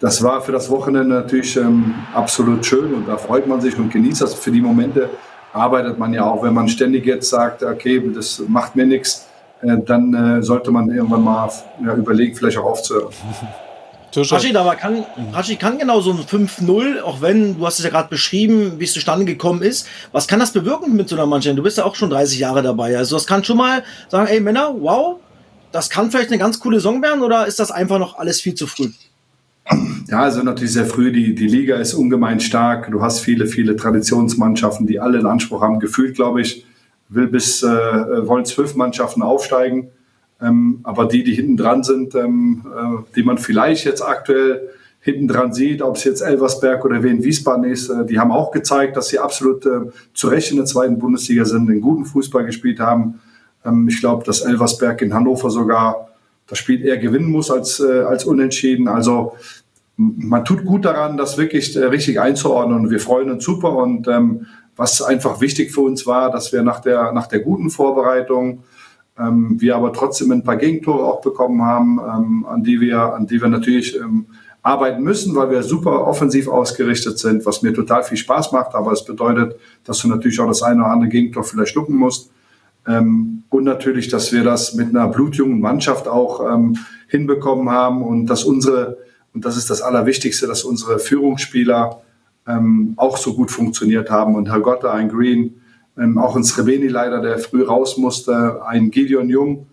das 0.00 0.22
war 0.22 0.40
für 0.40 0.52
das 0.52 0.70
Wochenende 0.70 1.16
natürlich 1.16 1.56
ähm, 1.56 1.94
absolut 2.14 2.64
schön 2.64 2.94
und 2.94 3.08
da 3.08 3.16
freut 3.16 3.46
man 3.46 3.60
sich 3.60 3.76
und 3.78 3.90
genießt 3.90 4.22
das. 4.22 4.34
Für 4.34 4.50
die 4.50 4.60
Momente 4.60 5.10
arbeitet 5.52 5.98
man 5.98 6.12
ja 6.12 6.24
auch, 6.24 6.42
wenn 6.42 6.54
man 6.54 6.68
ständig 6.68 7.06
jetzt 7.06 7.30
sagt, 7.30 7.62
okay, 7.62 8.02
das 8.14 8.42
macht 8.46 8.76
mir 8.76 8.86
nichts, 8.86 9.26
äh, 9.62 9.76
dann 9.78 10.14
äh, 10.14 10.42
sollte 10.42 10.70
man 10.70 10.90
irgendwann 10.90 11.24
mal 11.24 11.50
ja, 11.84 11.94
überlegen, 11.94 12.36
vielleicht 12.36 12.58
auch 12.58 12.66
aufzuhören. 12.66 13.12
Rashid, 14.14 14.56
aber 14.56 14.76
kann, 14.76 15.04
Rashid 15.32 15.60
kann 15.60 15.78
genau 15.78 16.00
so 16.00 16.12
ein 16.12 16.18
5-0, 16.18 17.00
auch 17.00 17.20
wenn, 17.20 17.58
du 17.58 17.66
hast 17.66 17.78
es 17.78 17.84
ja 17.84 17.90
gerade 17.90 18.08
beschrieben, 18.08 18.74
wie 18.78 18.84
es 18.84 18.92
zustande 18.92 19.26
gekommen 19.26 19.62
ist. 19.62 19.86
Was 20.12 20.26
kann 20.26 20.40
das 20.40 20.52
bewirken 20.52 20.96
mit 20.96 21.08
so 21.08 21.16
einer 21.16 21.26
Mannschaft? 21.26 21.58
Du 21.58 21.62
bist 21.62 21.76
ja 21.76 21.84
auch 21.84 21.94
schon 21.94 22.10
30 22.10 22.38
Jahre 22.38 22.62
dabei. 22.62 22.96
Also 22.96 23.16
das 23.16 23.26
kann 23.26 23.44
schon 23.44 23.58
mal 23.58 23.82
sagen, 24.08 24.26
ey 24.28 24.40
Männer, 24.40 24.74
wow, 24.78 25.18
das 25.72 25.90
kann 25.90 26.10
vielleicht 26.10 26.30
eine 26.30 26.38
ganz 26.38 26.60
coole 26.60 26.78
Saison 26.78 27.02
werden 27.02 27.22
oder 27.22 27.46
ist 27.46 27.60
das 27.60 27.70
einfach 27.70 27.98
noch 27.98 28.18
alles 28.18 28.40
viel 28.40 28.54
zu 28.54 28.66
früh? 28.66 28.90
Ja, 30.08 30.20
also 30.20 30.42
natürlich 30.42 30.72
sehr 30.72 30.86
früh. 30.86 31.10
Die, 31.10 31.34
die 31.34 31.48
Liga 31.48 31.76
ist 31.76 31.94
ungemein 31.94 32.40
stark. 32.40 32.90
Du 32.90 33.02
hast 33.02 33.20
viele, 33.20 33.46
viele 33.46 33.76
Traditionsmannschaften, 33.76 34.86
die 34.86 35.00
alle 35.00 35.18
in 35.18 35.26
Anspruch 35.26 35.60
haben. 35.60 35.80
Gefühlt, 35.80 36.14
glaube 36.14 36.40
ich, 36.40 36.64
will 37.08 37.26
bis, 37.26 37.62
äh, 37.62 37.66
wollen 37.66 38.44
zwölf 38.44 38.76
Mannschaften 38.76 39.22
aufsteigen. 39.22 39.88
Ähm, 40.40 40.80
aber 40.82 41.06
die, 41.06 41.24
die 41.24 41.34
hinten 41.34 41.56
dran 41.56 41.82
sind, 41.82 42.14
ähm, 42.14 42.64
äh, 42.66 43.14
die 43.14 43.22
man 43.22 43.38
vielleicht 43.38 43.84
jetzt 43.84 44.02
aktuell 44.02 44.68
hinten 45.00 45.28
dran 45.28 45.52
sieht, 45.52 45.82
ob 45.82 45.96
es 45.96 46.04
jetzt 46.04 46.20
Elversberg 46.20 46.84
oder 46.84 47.02
Wien 47.02 47.22
Wiesbaden 47.22 47.64
ist, 47.64 47.88
äh, 47.88 48.04
die 48.04 48.18
haben 48.18 48.32
auch 48.32 48.50
gezeigt, 48.50 48.96
dass 48.96 49.08
sie 49.08 49.18
absolut 49.18 49.64
äh, 49.64 49.90
zu 50.12 50.28
Recht 50.28 50.50
in 50.50 50.56
der 50.56 50.66
zweiten 50.66 50.98
Bundesliga 50.98 51.44
sind, 51.44 51.70
einen 51.70 51.80
guten 51.80 52.04
Fußball 52.04 52.44
gespielt 52.44 52.80
haben. 52.80 53.20
Ähm, 53.64 53.88
ich 53.88 54.00
glaube, 54.00 54.24
dass 54.24 54.40
Elversberg 54.42 55.00
in 55.02 55.14
Hannover 55.14 55.50
sogar 55.50 56.08
das 56.46 56.58
Spiel 56.58 56.84
eher 56.84 56.98
gewinnen 56.98 57.30
muss 57.30 57.50
als, 57.50 57.80
äh, 57.80 58.02
als 58.02 58.24
unentschieden. 58.24 58.88
Also 58.88 59.34
man 59.96 60.44
tut 60.44 60.64
gut 60.64 60.84
daran, 60.84 61.16
das 61.16 61.38
wirklich 61.38 61.74
äh, 61.76 61.84
richtig 61.84 62.20
einzuordnen 62.20 62.80
und 62.80 62.90
wir 62.90 63.00
freuen 63.00 63.30
uns 63.30 63.44
super. 63.44 63.74
Und 63.76 64.08
ähm, 64.08 64.46
was 64.76 65.00
einfach 65.02 65.40
wichtig 65.40 65.72
für 65.72 65.80
uns 65.80 66.06
war, 66.06 66.30
dass 66.30 66.52
wir 66.52 66.62
nach 66.62 66.80
der, 66.80 67.12
nach 67.12 67.26
der 67.26 67.40
guten 67.40 67.70
Vorbereitung 67.70 68.64
ähm, 69.18 69.60
wir 69.60 69.76
aber 69.76 69.92
trotzdem 69.92 70.30
ein 70.32 70.44
paar 70.44 70.56
Gegentore 70.56 71.04
auch 71.04 71.20
bekommen 71.20 71.62
haben, 71.62 71.98
ähm, 71.98 72.46
an, 72.46 72.62
die 72.62 72.80
wir, 72.80 73.14
an 73.14 73.26
die 73.26 73.40
wir 73.40 73.48
natürlich 73.48 73.96
ähm, 73.96 74.26
arbeiten 74.62 75.02
müssen, 75.02 75.34
weil 75.34 75.50
wir 75.50 75.62
super 75.62 76.06
offensiv 76.06 76.48
ausgerichtet 76.48 77.18
sind, 77.18 77.46
was 77.46 77.62
mir 77.62 77.72
total 77.72 78.02
viel 78.02 78.16
Spaß 78.16 78.52
macht. 78.52 78.74
Aber 78.74 78.92
es 78.92 79.04
bedeutet, 79.04 79.56
dass 79.84 79.98
du 79.98 80.08
natürlich 80.08 80.40
auch 80.40 80.48
das 80.48 80.62
eine 80.62 80.82
oder 80.82 80.90
andere 80.90 81.08
Gegentor 81.08 81.44
vielleicht 81.44 81.72
schlucken 81.72 81.94
musst. 81.96 82.30
Ähm, 82.86 83.44
und 83.48 83.64
natürlich, 83.64 84.08
dass 84.08 84.32
wir 84.32 84.44
das 84.44 84.74
mit 84.74 84.90
einer 84.90 85.08
blutjungen 85.08 85.60
Mannschaft 85.60 86.08
auch 86.08 86.52
ähm, 86.52 86.76
hinbekommen 87.08 87.70
haben 87.70 88.02
und 88.02 88.26
dass 88.26 88.44
unsere, 88.44 88.98
und 89.32 89.44
das 89.44 89.56
ist 89.56 89.70
das 89.70 89.82
Allerwichtigste, 89.82 90.46
dass 90.46 90.64
unsere 90.64 90.98
Führungsspieler 90.98 92.02
ähm, 92.46 92.94
auch 92.96 93.16
so 93.16 93.34
gut 93.34 93.50
funktioniert 93.50 94.10
haben. 94.10 94.34
Und 94.34 94.50
Herr 94.50 94.60
Gotte, 94.60 94.90
ein 94.90 95.08
Green, 95.08 95.60
ähm, 95.98 96.18
auch 96.18 96.36
ein 96.36 96.44
Srebeni 96.44 96.88
leider, 96.88 97.20
der 97.20 97.38
früh 97.38 97.62
raus 97.62 97.96
musste, 97.96 98.62
ein 98.66 98.90
Gideon 98.90 99.28
Jung. 99.28 99.66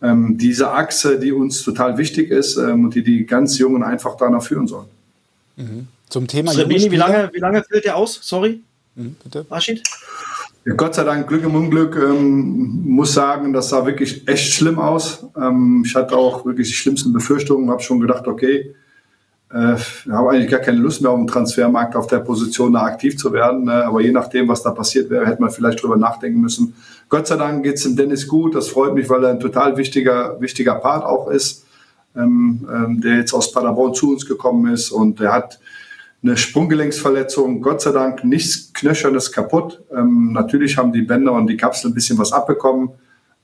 Ähm, 0.00 0.36
diese 0.36 0.70
Achse, 0.72 1.18
die 1.18 1.32
uns 1.32 1.62
total 1.62 1.96
wichtig 1.96 2.30
ist 2.30 2.56
ähm, 2.56 2.84
und 2.84 2.94
die 2.94 3.02
die 3.02 3.24
ganz 3.24 3.58
Jungen 3.58 3.82
einfach 3.82 4.16
danach 4.16 4.42
führen 4.42 4.66
sollen. 4.66 4.88
Mhm. 5.56 5.86
Zum 6.08 6.26
Thema 6.26 6.52
Srebeni, 6.52 6.90
wie 6.90 6.96
lange, 6.96 7.30
wie 7.32 7.38
lange 7.38 7.62
fällt 7.62 7.84
der 7.84 7.96
aus? 7.96 8.18
Sorry, 8.22 8.60
mhm, 8.96 9.16
bitte. 9.22 9.46
Rashid? 9.50 9.82
Ja, 10.64 10.74
Gott 10.74 10.94
sei 10.94 11.04
Dank, 11.04 11.26
Glück 11.26 11.42
im 11.42 11.54
Unglück, 11.54 11.96
ähm, 11.96 12.82
muss 12.84 13.14
sagen, 13.14 13.52
das 13.52 13.70
sah 13.70 13.86
wirklich 13.86 14.28
echt 14.28 14.52
schlimm 14.52 14.78
aus. 14.78 15.24
Ähm, 15.36 15.82
ich 15.86 15.94
hatte 15.94 16.16
auch 16.16 16.44
wirklich 16.44 16.68
die 16.68 16.74
schlimmsten 16.74 17.12
Befürchtungen, 17.12 17.70
habe 17.70 17.82
schon 17.82 17.98
gedacht, 17.98 18.26
okay, 18.28 18.74
äh, 19.52 19.76
habe 20.10 20.30
eigentlich 20.30 20.50
gar 20.50 20.60
keine 20.60 20.78
Lust 20.78 21.02
mehr 21.02 21.10
auf 21.10 21.18
dem 21.18 21.26
Transfermarkt 21.26 21.94
auf 21.94 22.06
der 22.06 22.20
Position 22.20 22.72
da 22.72 22.84
aktiv 22.84 23.18
zu 23.18 23.32
werden. 23.32 23.64
Ne? 23.64 23.84
Aber 23.84 24.00
je 24.00 24.10
nachdem, 24.10 24.48
was 24.48 24.62
da 24.62 24.70
passiert 24.70 25.10
wäre, 25.10 25.26
hätte 25.26 25.42
man 25.42 25.50
vielleicht 25.50 25.82
drüber 25.82 25.96
nachdenken 25.96 26.40
müssen. 26.40 26.74
Gott 27.08 27.26
sei 27.26 27.36
Dank 27.36 27.62
geht 27.62 27.74
es 27.74 27.82
dem 27.82 27.94
Dennis 27.94 28.26
gut. 28.26 28.54
Das 28.54 28.68
freut 28.68 28.94
mich, 28.94 29.10
weil 29.10 29.22
er 29.24 29.30
ein 29.30 29.40
total 29.40 29.76
wichtiger, 29.76 30.40
wichtiger 30.40 30.76
Part 30.76 31.04
auch 31.04 31.28
ist, 31.28 31.66
ähm, 32.16 32.66
ähm, 32.72 33.00
der 33.02 33.16
jetzt 33.16 33.34
aus 33.34 33.52
Paderborn 33.52 33.92
zu 33.94 34.12
uns 34.12 34.26
gekommen 34.26 34.72
ist. 34.72 34.90
Und 34.90 35.20
er 35.20 35.32
hat 35.32 35.58
eine 36.22 36.36
Sprunggelenksverletzung. 36.36 37.60
Gott 37.60 37.82
sei 37.82 37.92
Dank 37.92 38.24
nichts 38.24 38.72
Knöchernes 38.72 39.32
kaputt. 39.32 39.82
Ähm, 39.94 40.32
natürlich 40.32 40.78
haben 40.78 40.92
die 40.92 41.02
Bänder 41.02 41.32
und 41.32 41.46
die 41.48 41.58
Kapsel 41.58 41.90
ein 41.90 41.94
bisschen 41.94 42.16
was 42.16 42.32
abbekommen. 42.32 42.90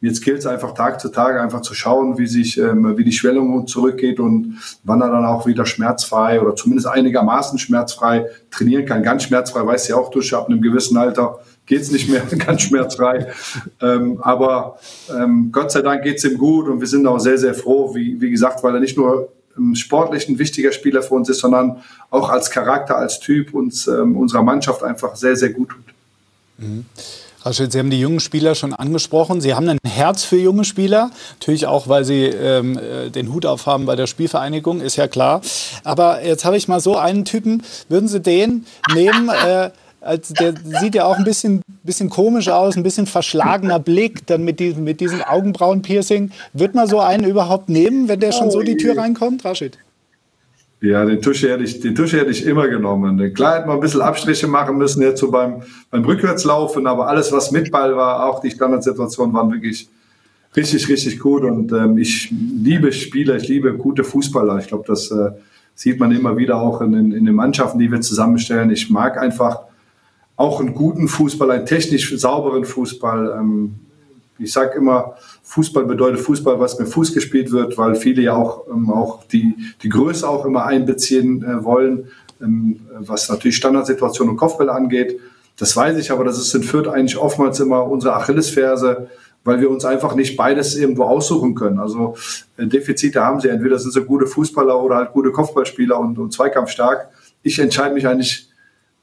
Jetzt 0.01 0.23
gilt 0.23 0.39
es 0.39 0.47
einfach 0.47 0.75
Tag 0.75 1.01
zu 1.01 1.09
Tag 1.09 1.41
einfach 1.41 1.61
zu 1.61 1.75
schauen, 1.75 2.19
wie 2.19 2.29
sich, 2.29 2.57
ähm, 2.57 2.97
wie 2.97 3.03
die 3.03 3.13
Schwellung 3.13 3.67
zurückgeht 3.67 4.21
und 4.21 4.59
wann 4.85 5.01
er 5.01 5.11
dann 5.11 5.25
auch 5.25 5.47
wieder 5.47 5.67
schmerzfrei 5.67 6.41
oder 6.41 6.55
zumindest 6.55 6.87
einigermaßen 6.87 7.59
schmerzfrei 7.59 8.27
trainieren 8.51 8.87
kann. 8.87 9.03
Ganz 9.03 9.25
schmerzfrei 9.25 9.67
weiß 9.67 9.89
ja 9.89 9.97
auch 9.97 10.11
durch, 10.11 10.33
ab 10.35 10.49
einem 10.49 10.61
gewissen 10.61 10.97
Alter 10.97 11.41
geht 11.67 11.83
es 11.83 11.91
nicht 11.91 12.09
mehr 12.09 12.23
ganz 12.47 12.63
schmerzfrei. 12.63 13.33
ähm, 13.83 14.19
aber 14.23 14.79
ähm, 15.11 15.51
Gott 15.51 15.73
sei 15.73 15.83
Dank 15.83 16.05
geht 16.05 16.19
es 16.19 16.25
ihm 16.25 16.39
gut 16.39 16.69
und 16.69 16.81
wir 16.81 16.87
sind 16.87 17.05
auch 17.07 17.19
sehr, 17.19 17.39
sehr 17.39 17.55
froh, 17.55 17.95
wie, 17.95 18.21
wie 18.21 18.31
gesagt, 18.31 18.63
weil 18.63 18.75
er 18.75 18.81
nicht 18.81 18.97
nur 18.97 19.33
sportlich 19.75 20.29
ein 20.29 20.39
wichtiger 20.39 20.71
Spieler 20.71 21.03
für 21.03 21.15
uns 21.15 21.29
ist, 21.29 21.41
sondern 21.41 21.83
auch 22.11 22.29
als 22.29 22.51
Charakter, 22.51 22.97
als 22.97 23.19
Typ 23.19 23.55
uns 23.55 23.89
ähm, 23.89 24.17
unserer 24.17 24.43
Mannschaft 24.43 24.85
einfach 24.85 25.17
sehr, 25.17 25.35
sehr 25.35 25.51
gut 25.51 25.71
tut. 25.71 25.85
Mhm. 26.59 26.85
Rashid, 27.45 27.73
Sie 27.73 27.79
haben 27.79 27.91
die 27.91 28.01
jungen 28.01 28.21
Spieler 28.21 28.55
schon 28.55 28.75
angesprochen. 28.75 29.41
Sie 29.41 29.55
haben 29.55 29.69
ein 29.69 29.79
Herz 29.87 30.25
für 30.25 30.39
junge 30.39 30.65
Spieler. 30.65 31.11
Natürlich 31.39 31.67
auch, 31.67 31.89
weil 31.89 32.05
Sie 32.05 32.25
ähm, 32.25 32.79
äh, 32.79 33.11
den 33.11 33.33
Hut 33.33 33.47
aufhaben 33.47 33.87
bei 33.87 33.95
der 33.97 34.07
Spielvereinigung, 34.07 34.81
ist 34.81 34.97
ja 34.97 35.07
klar. 35.07 35.41
Aber 35.85 36.25
jetzt 36.25 36.45
habe 36.45 36.57
ich 36.57 36.67
mal 36.67 36.81
so 36.81 36.97
einen 36.97 37.25
Typen. 37.25 37.63
Würden 37.89 38.09
Sie 38.09 38.21
den 38.21 38.67
nehmen? 38.93 39.29
Äh, 39.29 39.71
als, 40.01 40.29
der 40.29 40.55
sieht 40.81 40.95
ja 40.95 41.07
auch 41.07 41.17
ein 41.17 41.25
bisschen, 41.25 41.63
bisschen 41.83 42.09
komisch 42.09 42.49
aus, 42.49 42.77
ein 42.77 42.83
bisschen 42.83 43.07
verschlagener 43.07 43.79
Blick, 43.79 44.27
dann 44.27 44.45
mit 44.45 44.61
diesem, 44.61 44.85
mit 44.85 45.01
diesem 45.01 45.23
Augenbrauenpiercing. 45.23 46.31
Wird 46.53 46.75
man 46.75 46.89
so 46.89 47.01
einen 47.01 47.25
überhaupt 47.25 47.69
nehmen, 47.69 48.09
wenn 48.09 48.21
der 48.21 48.33
schon 48.33 48.51
so 48.51 48.63
die 48.63 48.77
Tür 48.77 48.97
reinkommt, 48.97 49.45
Rashid? 49.45 49.79
Ja, 50.81 51.05
den 51.05 51.21
Tusche 51.21 51.51
hätte 51.51 51.65
ich, 51.65 51.81
den 51.81 51.95
Tusche 51.95 52.19
hätte 52.19 52.31
ich 52.31 52.47
immer 52.47 52.69
genommen. 52.69 53.35
Klar 53.35 53.57
hätte 53.57 53.67
man 53.67 53.79
ein 53.79 53.81
bisschen 53.81 54.01
Abstriche 54.01 54.47
machen 54.47 54.79
müssen 54.79 55.03
jetzt 55.03 55.21
so 55.21 55.31
beim, 55.31 55.63
beim 55.91 56.05
Rückwärtslaufen, 56.05 56.87
aber 56.87 57.09
alles, 57.09 57.33
was 57.33 57.51
mit 57.51 57.73
Ball 57.73 57.97
war, 57.97 58.25
auch 58.27 58.41
die 58.41 58.51
Standardsituationen 58.51 59.35
waren 59.35 59.51
wirklich 59.51 59.89
richtig, 60.55 60.89
richtig 60.89 61.19
gut. 61.19 61.43
Und 61.43 61.73
ähm, 61.73 61.99
ich 61.99 62.31
liebe 62.31 62.93
Spieler, 62.93 63.37
ich 63.37 63.49
liebe 63.49 63.75
gute 63.75 64.05
Fußballer. 64.05 64.59
Ich 64.59 64.69
glaube, 64.69 64.85
das 64.87 65.11
äh, 65.11 65.31
sieht 65.75 65.99
man 65.99 66.13
immer 66.13 66.37
wieder 66.37 66.61
auch 66.61 66.81
in, 66.81 66.95
in, 66.95 67.13
in 67.13 67.25
den 67.25 67.35
Mannschaften, 67.35 67.81
die 67.81 67.91
wir 67.91 68.01
zusammenstellen. 68.01 68.71
Ich 68.71 68.89
mag 68.89 69.19
einfach 69.19 69.63
auch 70.37 70.61
einen 70.61 70.75
guten 70.75 71.09
Fußball, 71.09 71.51
einen 71.51 71.67
technisch 71.67 72.17
sauberen 72.17 72.65
Fußball. 72.65 73.37
Ähm, 73.37 73.75
ich 74.39 74.53
sage 74.53 74.79
immer, 74.79 75.17
Fußball 75.43 75.85
bedeutet 75.85 76.21
Fußball, 76.21 76.61
was 76.61 76.79
mit 76.79 76.89
Fuß 76.89 77.13
gespielt 77.15 77.53
wird, 77.53 77.77
weil 77.79 77.95
viele 77.95 78.23
ja 78.23 78.35
auch, 78.35 78.67
ähm, 78.69 78.91
auch 78.91 79.25
die, 79.25 79.55
die 79.83 79.89
Größe 79.89 80.29
auch 80.29 80.45
immer 80.45 80.65
einbeziehen 80.65 81.43
äh, 81.43 81.65
wollen, 81.65 82.09
ähm, 82.41 82.81
was 82.99 83.29
natürlich 83.29 83.57
Standardsituationen 83.57 84.33
und 84.33 84.37
Kopfbälle 84.37 84.73
angeht. 84.73 85.19
Das 85.57 85.77
weiß 85.77 85.99
ich, 85.99 86.11
aber 86.13 86.25
das 86.25 86.39
ist 86.39 86.55
in 86.55 86.63
Fürth 86.63 86.89
eigentlich 86.89 87.17
oftmals 87.17 87.59
immer 87.61 87.85
unsere 87.85 88.15
Achillesferse, 88.15 89.09
weil 89.45 89.61
wir 89.61 89.71
uns 89.71 89.85
einfach 89.85 90.15
nicht 90.15 90.37
beides 90.37 90.77
irgendwo 90.77 91.05
aussuchen 91.05 91.55
können. 91.55 91.79
Also 91.79 92.17
äh, 92.57 92.67
Defizite 92.67 93.25
haben 93.25 93.41
sie. 93.41 93.49
Entweder 93.49 93.79
sind 93.79 93.93
sie 93.93 94.03
gute 94.03 94.27
Fußballer 94.27 94.81
oder 94.81 94.97
halt 94.97 95.13
gute 95.13 95.33
Kopfballspieler 95.33 95.99
und, 95.99 96.19
und 96.19 96.33
zweikampfstark. 96.33 97.09
Ich 97.43 97.59
entscheide 97.59 97.95
mich 97.95 98.07
eigentlich 98.07 98.49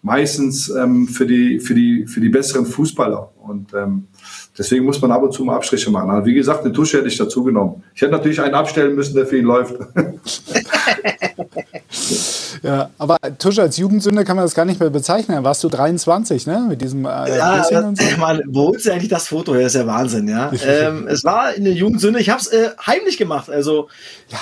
meistens 0.01 0.69
ähm, 0.69 1.07
für, 1.07 1.25
die, 1.25 1.59
für, 1.59 1.73
die, 1.73 2.05
für 2.05 2.21
die 2.21 2.29
besseren 2.29 2.67
Fußballer. 2.67 3.31
Und 3.41 3.73
ähm, 3.73 4.07
Deswegen 4.57 4.85
muss 4.85 5.01
man 5.01 5.11
ab 5.11 5.21
und 5.21 5.33
zu 5.33 5.43
mal 5.43 5.57
Abstriche 5.57 5.91
machen. 5.91 6.09
Aber 6.09 6.25
wie 6.25 6.33
gesagt, 6.33 6.63
eine 6.63 6.71
Tusche 6.71 6.97
hätte 6.97 7.09
ich 7.09 7.17
dazu 7.17 7.43
genommen. 7.43 7.83
Ich 7.93 8.01
hätte 8.01 8.13
natürlich 8.13 8.39
einen 8.39 8.53
abstellen 8.53 8.95
müssen, 8.95 9.13
der 9.13 9.25
für 9.25 9.37
ihn 9.37 9.45
läuft. 9.45 9.75
ja, 12.63 12.89
aber 12.97 13.17
Tusche 13.37 13.63
als 13.63 13.75
Jugendsünde 13.75 14.23
kann 14.23 14.37
man 14.37 14.45
das 14.45 14.55
gar 14.55 14.63
nicht 14.63 14.79
mehr 14.79 14.89
bezeichnen. 14.89 15.43
Warst 15.43 15.61
du 15.63 15.67
23, 15.67 16.47
ne? 16.47 16.67
Mit 16.69 16.81
diesem 16.81 17.05
äh, 17.05 17.37
ja, 17.37 17.65
und 17.79 17.97
so. 17.97 18.17
Man, 18.17 18.41
wo 18.47 18.67
holst 18.67 18.85
du 18.85 18.91
eigentlich 18.91 19.09
das 19.09 19.27
Foto 19.27 19.53
her? 19.53 19.63
Das 19.63 19.75
ist 19.75 19.81
ja 19.81 19.87
Wahnsinn, 19.87 20.29
ja. 20.29 20.49
ähm, 20.65 21.07
es 21.09 21.25
war 21.25 21.47
eine 21.47 21.71
Jugendsünde. 21.71 22.21
Ich 22.21 22.29
habe 22.29 22.39
es 22.39 22.47
äh, 22.47 22.69
heimlich 22.85 23.17
gemacht. 23.17 23.49
Also 23.49 23.89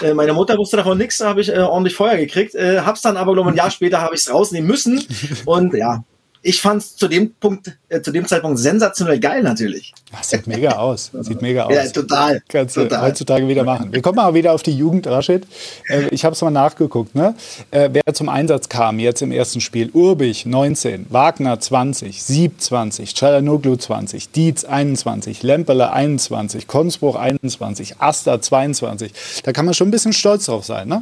ja. 0.02 0.10
äh, 0.10 0.14
meine 0.14 0.34
Mutter 0.34 0.60
wusste 0.60 0.78
davon 0.78 1.00
nichts, 1.00 1.18
da 1.18 1.30
habe 1.30 1.42
ich 1.42 1.50
äh, 1.50 1.58
ordentlich 1.58 1.96
Feuer 1.96 2.18
gekriegt. 2.18 2.54
Äh, 2.54 2.82
hab's 2.82 3.02
dann 3.02 3.18
aber, 3.18 3.34
glaube 3.34 3.50
ich, 3.50 3.56
ein 3.56 3.58
Jahr 3.58 3.72
später 3.72 4.02
habe 4.02 4.14
ich 4.14 4.22
es 4.22 4.32
rausnehmen 4.32 4.70
müssen. 4.70 5.04
Und 5.46 5.74
ja, 5.74 6.04
ich 6.46 6.62
fand 6.62 6.82
es 6.82 6.96
zu 6.98 7.08
dem 7.08 7.34
Punkt, 7.36 7.72
äh, 7.88 8.02
zu 8.02 8.12
dem 8.12 8.28
Zeitpunkt 8.28 8.60
sensationell 8.60 9.18
geil 9.20 9.42
natürlich. 9.42 9.94
Das 10.12 10.30
sieht 10.30 10.46
mega 10.46 10.74
aus. 10.74 11.10
Sieht 11.22 11.42
mega 11.42 11.64
aus. 11.64 11.74
Ja, 11.74 11.88
total. 11.88 12.44
Kannst 12.50 12.76
du 12.76 13.02
heutzutage 13.02 13.48
wieder 13.48 13.64
machen. 13.64 13.94
Wir 13.94 14.02
kommen 14.02 14.18
mal 14.18 14.34
wieder 14.34 14.52
auf 14.52 14.62
die 14.62 14.78
Jugend, 14.78 15.08
Rashid. 15.08 15.48
Äh, 15.88 16.10
ich 16.10 16.26
habe 16.26 16.34
es 16.36 16.42
mal 16.42 16.52
nachgeguckt. 16.52 17.16
Ne? 17.16 17.34
Äh, 17.72 17.90
wer 17.94 18.14
zum 18.14 18.28
Einsatz 18.28 18.68
kam 18.68 19.00
jetzt 19.00 19.22
im 19.22 19.32
ersten 19.32 19.62
Spiel? 19.62 19.90
Urbich 19.94 20.46
19, 20.46 21.08
Wagner 21.10 21.60
20, 21.60 22.22
Sieb 22.22 22.60
20, 22.60 23.16
Chalanoglu 23.16 23.78
20, 23.78 24.32
Dietz 24.32 24.66
21, 24.66 25.44
Lemperle 25.44 25.94
21, 25.94 26.68
Konsbruch 26.68 27.16
21, 27.16 28.02
Asta 28.02 28.42
22. 28.42 29.14
Da 29.44 29.54
kann 29.54 29.64
man 29.64 29.74
schon 29.74 29.88
ein 29.88 29.92
bisschen 29.92 30.14
stolz 30.14 30.46
drauf 30.46 30.66
sein, 30.66 30.90
ne? 30.90 31.02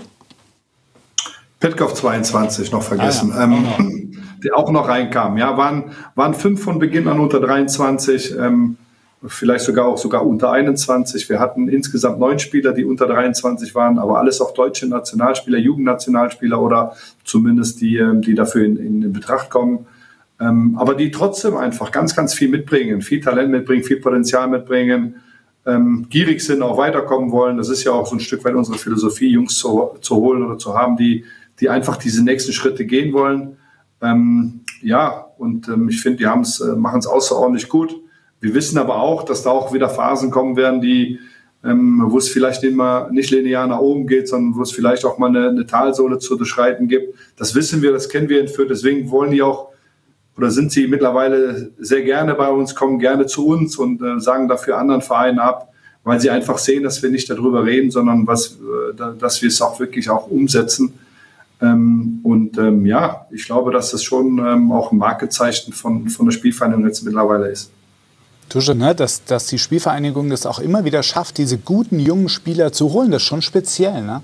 Petkov 1.59 1.95
22 1.95 2.71
noch 2.71 2.83
vergessen. 2.83 3.31
Ah, 3.33 3.39
ja. 3.39 3.43
ähm, 3.43 4.20
der 4.43 4.57
auch 4.57 4.71
noch 4.71 4.87
reinkam. 4.87 5.37
Ja, 5.37 5.57
waren, 5.57 5.91
waren 6.15 6.33
fünf 6.33 6.63
von 6.63 6.79
Beginn 6.79 7.07
an 7.07 7.19
unter 7.19 7.39
23, 7.39 8.37
ähm, 8.37 8.77
vielleicht 9.25 9.65
sogar 9.65 9.85
auch 9.85 9.97
sogar 9.97 10.25
unter 10.25 10.51
21. 10.51 11.29
Wir 11.29 11.39
hatten 11.39 11.67
insgesamt 11.67 12.19
neun 12.19 12.39
Spieler, 12.39 12.73
die 12.73 12.85
unter 12.85 13.07
23 13.07 13.75
waren, 13.75 13.99
aber 13.99 14.19
alles 14.19 14.41
auch 14.41 14.53
deutsche 14.53 14.87
Nationalspieler, 14.87 15.59
Jugendnationalspieler 15.59 16.59
oder 16.59 16.95
zumindest 17.23 17.81
die, 17.81 17.97
ähm, 17.97 18.21
die 18.21 18.33
dafür 18.33 18.65
in, 18.65 18.77
in 18.77 19.13
Betracht 19.13 19.49
kommen. 19.49 19.85
Ähm, 20.39 20.75
aber 20.79 20.95
die 20.95 21.11
trotzdem 21.11 21.55
einfach 21.55 21.91
ganz, 21.91 22.15
ganz 22.15 22.33
viel 22.33 22.49
mitbringen, 22.49 23.01
viel 23.01 23.21
Talent 23.21 23.51
mitbringen, 23.51 23.83
viel 23.83 24.01
Potenzial 24.01 24.47
mitbringen, 24.47 25.15
ähm, 25.67 26.07
gierig 26.09 26.41
sind, 26.41 26.63
auch 26.63 26.77
weiterkommen 26.77 27.31
wollen. 27.31 27.57
Das 27.57 27.69
ist 27.69 27.83
ja 27.83 27.91
auch 27.91 28.07
so 28.07 28.15
ein 28.15 28.19
Stück 28.19 28.43
weit 28.43 28.55
unsere 28.55 28.79
Philosophie, 28.79 29.29
Jungs 29.29 29.55
zu, 29.55 29.91
zu 30.01 30.15
holen 30.15 30.43
oder 30.43 30.57
zu 30.57 30.73
haben, 30.73 30.97
die, 30.97 31.25
die 31.59 31.69
einfach 31.69 31.97
diese 31.97 32.23
nächsten 32.23 32.53
Schritte 32.53 32.85
gehen 32.85 33.13
wollen. 33.13 33.57
Ähm, 34.01 34.61
ja, 34.81 35.27
und 35.37 35.67
ähm, 35.67 35.89
ich 35.89 36.01
finde, 36.01 36.17
die 36.17 36.23
äh, 36.23 36.75
machen 36.75 36.99
es 36.99 37.07
außerordentlich 37.07 37.69
gut. 37.69 37.95
Wir 38.39 38.53
wissen 38.53 38.77
aber 38.77 39.01
auch, 39.01 39.23
dass 39.23 39.43
da 39.43 39.51
auch 39.51 39.73
wieder 39.73 39.89
Phasen 39.89 40.31
kommen 40.31 40.55
werden, 40.55 40.81
die, 40.81 41.19
ähm, 41.63 42.01
wo 42.07 42.17
es 42.17 42.29
vielleicht 42.29 42.63
immer 42.63 43.09
nicht 43.11 43.29
linear 43.29 43.67
nach 43.67 43.79
oben 43.79 44.07
geht, 44.07 44.27
sondern 44.27 44.57
wo 44.57 44.63
es 44.63 44.71
vielleicht 44.71 45.05
auch 45.05 45.19
mal 45.19 45.27
eine, 45.27 45.49
eine 45.49 45.65
Talsohle 45.67 46.17
zu 46.17 46.35
durchschreiten 46.35 46.87
gibt. 46.87 47.15
Das 47.37 47.53
wissen 47.53 47.81
wir, 47.81 47.91
das 47.91 48.09
kennen 48.09 48.29
wir 48.29 48.41
in 48.41 48.47
Fürth. 48.47 48.69
Deswegen 48.69 49.11
wollen 49.11 49.31
die 49.31 49.43
auch 49.43 49.71
oder 50.37 50.49
sind 50.49 50.71
sie 50.71 50.87
mittlerweile 50.87 51.71
sehr 51.77 52.01
gerne 52.01 52.33
bei 52.35 52.49
uns, 52.49 52.73
kommen 52.73 52.99
gerne 52.99 53.25
zu 53.25 53.47
uns 53.47 53.77
und 53.77 54.01
äh, 54.01 54.19
sagen 54.19 54.47
dafür 54.47 54.77
anderen 54.77 55.01
Vereinen 55.01 55.39
ab, 55.39 55.71
weil 56.03 56.19
sie 56.19 56.29
einfach 56.29 56.57
sehen, 56.57 56.83
dass 56.83 57.03
wir 57.03 57.09
nicht 57.09 57.29
darüber 57.29 57.65
reden, 57.65 57.91
sondern 57.91 58.25
was, 58.25 58.57
äh, 58.57 58.95
dass 59.19 59.41
wir 59.41 59.49
es 59.49 59.61
auch 59.61 59.79
wirklich 59.79 60.09
auch 60.09 60.27
umsetzen. 60.27 60.93
Ähm, 61.61 62.19
und 62.23 62.57
ähm, 62.57 62.85
ja, 62.85 63.27
ich 63.31 63.45
glaube, 63.45 63.71
dass 63.71 63.91
das 63.91 64.03
schon 64.03 64.39
ähm, 64.39 64.71
auch 64.71 64.91
ein 64.91 64.97
Markezeichen 64.97 65.73
von, 65.73 66.09
von 66.09 66.25
der 66.25 66.33
Spielvereinigung 66.33 66.85
jetzt 66.85 67.03
mittlerweile 67.03 67.47
ist. 67.47 67.71
Tusche, 68.49 68.75
ne, 68.75 68.93
dass, 68.93 69.23
dass 69.23 69.47
die 69.47 69.59
Spielvereinigung 69.59 70.29
das 70.29 70.45
auch 70.45 70.59
immer 70.59 70.83
wieder 70.83 71.03
schafft, 71.03 71.37
diese 71.37 71.57
guten 71.57 71.99
jungen 71.99 72.27
Spieler 72.27 72.73
zu 72.73 72.91
holen, 72.91 73.11
das 73.11 73.21
ist 73.21 73.27
schon 73.27 73.41
speziell, 73.41 74.01
ne? 74.01 74.23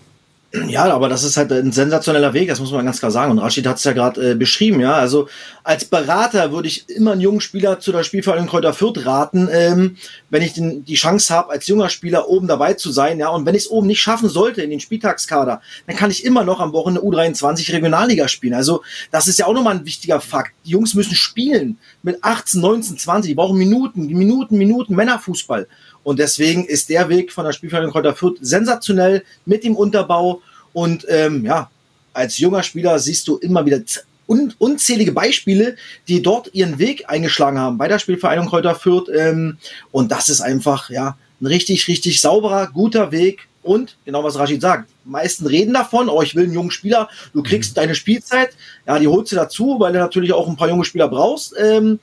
Ja, 0.53 0.85
aber 0.85 1.09
das 1.09 1.25
ist 1.25 1.35
halt 1.35 1.51
ein 1.51 1.73
sensationeller 1.73 2.33
Weg, 2.33 2.47
das 2.47 2.61
muss 2.61 2.71
man 2.71 2.85
ganz 2.85 2.99
klar 2.99 3.11
sagen. 3.11 3.31
Und 3.31 3.39
Rashid 3.39 3.67
hat 3.67 3.77
es 3.77 3.83
ja 3.83 3.91
gerade 3.91 4.31
äh, 4.31 4.35
beschrieben, 4.35 4.79
ja. 4.79 4.93
Also 4.93 5.27
als 5.61 5.83
Berater 5.83 6.53
würde 6.53 6.69
ich 6.69 6.87
immer 6.89 7.11
einen 7.11 7.21
jungen 7.21 7.41
Spieler 7.41 7.81
zu 7.81 7.91
der 7.91 8.03
Spielvereinigung 8.03 8.49
Kräuter 8.49 8.73
Fürth 8.73 9.05
raten, 9.05 9.49
ähm, 9.51 9.97
wenn 10.29 10.41
ich 10.41 10.53
den, 10.53 10.85
die 10.85 10.95
Chance 10.95 11.33
habe, 11.33 11.51
als 11.51 11.67
junger 11.67 11.89
Spieler 11.89 12.29
oben 12.29 12.47
dabei 12.47 12.75
zu 12.75 12.93
sein, 12.93 13.19
ja. 13.19 13.27
Und 13.27 13.45
wenn 13.45 13.55
ich 13.55 13.63
es 13.63 13.69
oben 13.69 13.87
nicht 13.87 13.99
schaffen 13.99 14.29
sollte 14.29 14.61
in 14.61 14.69
den 14.69 14.79
Spieltagskader, 14.79 15.61
dann 15.85 15.95
kann 15.97 16.11
ich 16.11 16.23
immer 16.23 16.45
noch 16.45 16.61
am 16.61 16.71
Wochenende 16.71 17.01
U23 17.01 17.73
Regionalliga 17.73 18.29
spielen. 18.29 18.53
Also 18.53 18.83
das 19.11 19.27
ist 19.27 19.39
ja 19.39 19.47
auch 19.47 19.53
nochmal 19.53 19.75
ein 19.75 19.85
wichtiger 19.85 20.21
Fakt. 20.21 20.53
Die 20.65 20.71
Jungs 20.71 20.93
müssen 20.93 21.15
spielen 21.15 21.77
mit 22.03 22.23
18, 22.23 22.61
19, 22.61 22.97
20. 22.97 23.29
Die 23.31 23.35
brauchen 23.35 23.57
Minuten, 23.57 24.07
Minuten, 24.07 24.57
Minuten 24.57 24.95
Männerfußball. 24.95 25.67
Und 26.07 26.19
deswegen 26.19 26.63
ist 26.63 26.87
der 26.87 27.09
Weg 27.09 27.33
von 27.33 27.43
der 27.43 27.51
Spielvereinigung 27.51 27.91
Kräuter 27.91 28.15
Fürth 28.15 28.37
sensationell 28.39 29.25
mit 29.45 29.65
dem 29.65 29.75
Unterbau. 29.75 30.41
Und 30.71 31.05
ähm, 31.09 31.43
ja, 31.43 31.69
als 32.13 32.37
junger 32.37 32.63
Spieler 32.63 32.97
siehst 32.97 33.27
du 33.27 33.35
immer 33.35 33.65
wieder 33.65 33.81
un 34.25 34.53
unzählige 34.57 35.11
Beispiele, 35.11 35.75
die 36.07 36.21
dort 36.21 36.49
ihren 36.53 36.79
Weg 36.79 37.09
eingeschlagen 37.09 37.59
haben 37.59 37.77
bei 37.77 37.89
der 37.89 37.99
Spielvereinigung 37.99 38.47
Kräuter 38.47 38.75
Fürth. 38.75 39.09
Ähm, 39.13 39.57
und 39.91 40.09
das 40.09 40.29
ist 40.29 40.39
einfach 40.39 40.89
ja 40.89 41.17
ein 41.41 41.45
richtig, 41.45 41.89
richtig 41.89 42.21
sauberer, 42.21 42.67
guter 42.67 43.11
Weg. 43.11 43.49
Und 43.67 43.97
genau 44.05 44.23
was 44.23 44.39
Rashid 44.39 44.61
sagt, 44.61 44.89
meisten 45.03 45.45
reden 45.45 45.73
davon, 45.73 46.07
oh, 46.07 46.21
ich 46.21 46.35
will 46.35 46.45
einen 46.45 46.53
jungen 46.53 46.71
Spieler, 46.71 47.09
du 47.33 47.43
kriegst 47.43 47.71
mhm. 47.71 47.81
deine 47.81 47.95
Spielzeit, 47.95 48.51
ja, 48.87 48.97
die 48.97 49.07
holst 49.07 49.31
du 49.33 49.35
dazu, 49.35 49.75
weil 49.79 49.91
du 49.91 49.99
natürlich 49.99 50.31
auch 50.31 50.47
ein 50.47 50.55
paar 50.55 50.69
junge 50.69 50.85
Spieler 50.85 51.09
brauchst. 51.09 51.53
Ähm, 51.59 51.99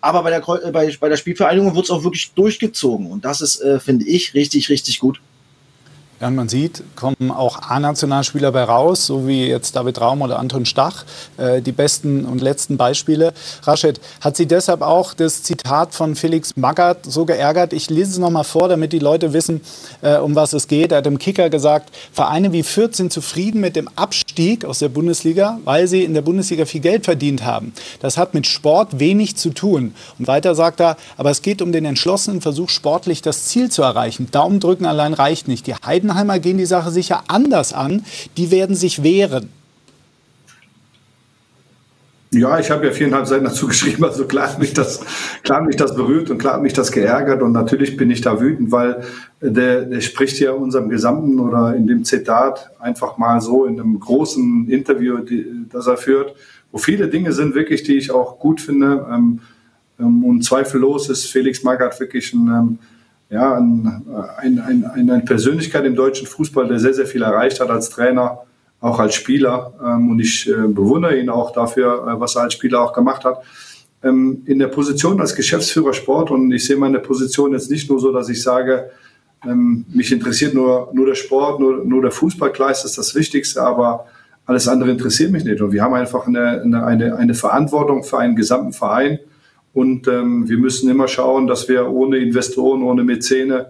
aber 0.00 0.22
bei 0.22 0.30
der, 0.30 0.40
bei, 0.72 0.94
bei 1.00 1.08
der 1.08 1.16
Spielvereinigung 1.16 1.74
wird 1.74 1.86
es 1.86 1.90
auch 1.90 2.04
wirklich 2.04 2.32
durchgezogen. 2.32 3.10
Und 3.10 3.24
das 3.24 3.40
ist, 3.40 3.60
äh, 3.60 3.80
finde 3.80 4.06
ich, 4.06 4.34
richtig, 4.34 4.68
richtig 4.68 5.00
gut. 5.00 5.20
Ja, 6.18 6.28
und 6.28 6.34
man 6.34 6.48
sieht, 6.48 6.82
kommen 6.96 7.30
auch 7.30 7.60
A-Nationalspieler 7.68 8.50
bei 8.50 8.64
raus, 8.64 9.04
so 9.04 9.28
wie 9.28 9.48
jetzt 9.48 9.76
David 9.76 10.00
Raum 10.00 10.22
oder 10.22 10.38
Anton 10.38 10.64
Stach, 10.64 11.04
äh, 11.36 11.60
die 11.60 11.72
besten 11.72 12.24
und 12.24 12.40
letzten 12.40 12.78
Beispiele. 12.78 13.34
Raschet, 13.64 14.00
hat 14.22 14.34
Sie 14.34 14.46
deshalb 14.46 14.80
auch 14.80 15.12
das 15.12 15.42
Zitat 15.42 15.94
von 15.94 16.16
Felix 16.16 16.56
Magath 16.56 17.04
so 17.04 17.26
geärgert? 17.26 17.74
Ich 17.74 17.90
lese 17.90 18.12
es 18.12 18.18
nochmal 18.18 18.44
vor, 18.44 18.68
damit 18.68 18.94
die 18.94 18.98
Leute 18.98 19.34
wissen, 19.34 19.60
äh, 20.00 20.16
um 20.16 20.34
was 20.34 20.54
es 20.54 20.68
geht. 20.68 20.90
Er 20.90 20.98
hat 20.98 21.06
im 21.06 21.18
Kicker 21.18 21.50
gesagt, 21.50 21.94
Vereine 22.12 22.50
wie 22.50 22.62
Fürth 22.62 22.96
sind 22.96 23.12
zufrieden 23.12 23.60
mit 23.60 23.76
dem 23.76 23.90
Abstieg 23.94 24.64
aus 24.64 24.78
der 24.78 24.88
Bundesliga, 24.88 25.58
weil 25.64 25.86
sie 25.86 26.02
in 26.02 26.14
der 26.14 26.22
Bundesliga 26.22 26.64
viel 26.64 26.80
Geld 26.80 27.04
verdient 27.04 27.44
haben. 27.44 27.74
Das 28.00 28.16
hat 28.16 28.32
mit 28.32 28.46
Sport 28.46 28.98
wenig 28.98 29.36
zu 29.36 29.50
tun. 29.50 29.94
Und 30.18 30.28
weiter 30.28 30.54
sagt 30.54 30.80
er, 30.80 30.96
aber 31.18 31.30
es 31.30 31.42
geht 31.42 31.60
um 31.60 31.72
den 31.72 31.84
entschlossenen 31.84 32.40
Versuch, 32.40 32.70
sportlich 32.70 33.20
das 33.20 33.44
Ziel 33.44 33.70
zu 33.70 33.82
erreichen. 33.82 34.28
Daumen 34.30 34.60
drücken 34.60 34.86
allein 34.86 35.12
reicht 35.12 35.46
nicht. 35.46 35.66
Die 35.66 35.74
Heiden 35.74 36.05
Heidenheimer 36.06 36.38
gehen 36.38 36.58
die 36.58 36.66
Sache 36.66 36.90
sicher 36.90 37.24
anders 37.28 37.72
an. 37.72 38.04
Die 38.36 38.50
werden 38.50 38.76
sich 38.76 39.02
wehren. 39.02 39.48
Ja, 42.32 42.58
ich 42.58 42.70
habe 42.70 42.86
ja 42.86 42.92
viereinhalb 42.92 43.26
Seiten 43.26 43.44
dazu 43.44 43.66
geschrieben, 43.68 44.04
also 44.04 44.26
klar 44.26 44.52
hat 44.52 44.58
mich 44.58 44.74
das, 44.74 45.00
klar 45.42 45.60
hat 45.60 45.66
mich 45.66 45.76
das 45.76 45.94
berührt 45.94 46.28
und 46.28 46.38
klar 46.38 46.54
hat 46.54 46.62
mich 46.62 46.72
das 46.72 46.92
geärgert 46.92 47.40
und 47.40 47.52
natürlich 47.52 47.96
bin 47.96 48.10
ich 48.10 48.20
da 48.20 48.40
wütend, 48.40 48.72
weil 48.72 49.04
der, 49.40 49.82
der 49.82 50.00
spricht 50.00 50.38
ja 50.40 50.52
unserem 50.52 50.88
gesamten 50.88 51.38
oder 51.38 51.74
in 51.74 51.86
dem 51.86 52.04
Zitat 52.04 52.72
einfach 52.80 53.16
mal 53.16 53.40
so 53.40 53.64
in 53.64 53.80
einem 53.80 53.98
großen 54.00 54.68
Interview, 54.68 55.18
die, 55.18 55.46
das 55.70 55.86
er 55.86 55.96
führt, 55.96 56.34
wo 56.72 56.78
viele 56.78 57.08
Dinge 57.08 57.32
sind 57.32 57.54
wirklich, 57.54 57.84
die 57.84 57.96
ich 57.96 58.10
auch 58.10 58.38
gut 58.38 58.60
finde 58.60 59.06
ähm, 59.10 59.40
ähm 59.98 60.24
und 60.24 60.42
zweifellos 60.42 61.08
ist 61.08 61.26
Felix 61.26 61.62
Magath 61.62 61.98
wirklich 62.00 62.34
ein 62.34 62.48
ähm, 62.48 62.78
ja, 63.28 63.56
ein, 63.56 64.04
ein, 64.38 64.58
ein, 64.60 64.84
eine 64.84 65.20
Persönlichkeit 65.20 65.84
im 65.84 65.96
deutschen 65.96 66.26
Fußball, 66.26 66.68
der 66.68 66.78
sehr, 66.78 66.94
sehr 66.94 67.06
viel 67.06 67.22
erreicht 67.22 67.60
hat 67.60 67.70
als 67.70 67.90
Trainer, 67.90 68.38
auch 68.80 68.98
als 68.98 69.14
Spieler. 69.14 69.72
Ähm, 69.84 70.10
und 70.10 70.20
ich 70.20 70.48
äh, 70.48 70.68
bewundere 70.68 71.18
ihn 71.18 71.28
auch 71.28 71.52
dafür, 71.52 72.06
äh, 72.06 72.20
was 72.20 72.36
er 72.36 72.42
als 72.42 72.54
Spieler 72.54 72.82
auch 72.82 72.92
gemacht 72.92 73.24
hat. 73.24 73.42
Ähm, 74.02 74.42
in 74.46 74.58
der 74.58 74.68
Position 74.68 75.20
als 75.20 75.34
Geschäftsführer 75.34 75.92
Sport 75.92 76.30
und 76.30 76.52
ich 76.52 76.64
sehe 76.64 76.76
meine 76.76 77.00
Position 77.00 77.52
jetzt 77.52 77.70
nicht 77.70 77.90
nur 77.90 77.98
so, 77.98 78.12
dass 78.12 78.28
ich 78.28 78.42
sage, 78.42 78.90
ähm, 79.44 79.84
mich 79.88 80.12
interessiert 80.12 80.54
nur, 80.54 80.90
nur 80.92 81.06
der 81.06 81.14
Sport, 81.14 81.60
nur, 81.60 81.84
nur 81.84 82.02
der 82.02 82.10
Fußball, 82.10 82.52
klar 82.52 82.70
ist 82.70 82.82
das 82.82 82.94
das 82.94 83.14
Wichtigste, 83.14 83.62
aber 83.62 84.06
alles 84.44 84.68
andere 84.68 84.90
interessiert 84.90 85.32
mich 85.32 85.44
nicht. 85.44 85.60
Und 85.60 85.72
wir 85.72 85.82
haben 85.82 85.94
einfach 85.94 86.26
eine, 86.26 86.62
eine, 86.84 87.16
eine 87.16 87.34
Verantwortung 87.34 88.04
für 88.04 88.18
einen 88.18 88.36
gesamten 88.36 88.72
Verein. 88.72 89.18
Und 89.76 90.08
ähm, 90.08 90.48
wir 90.48 90.56
müssen 90.56 90.88
immer 90.88 91.06
schauen, 91.06 91.46
dass 91.46 91.68
wir 91.68 91.90
ohne 91.90 92.16
Investoren, 92.16 92.82
ohne 92.82 93.04
Mäzene 93.04 93.66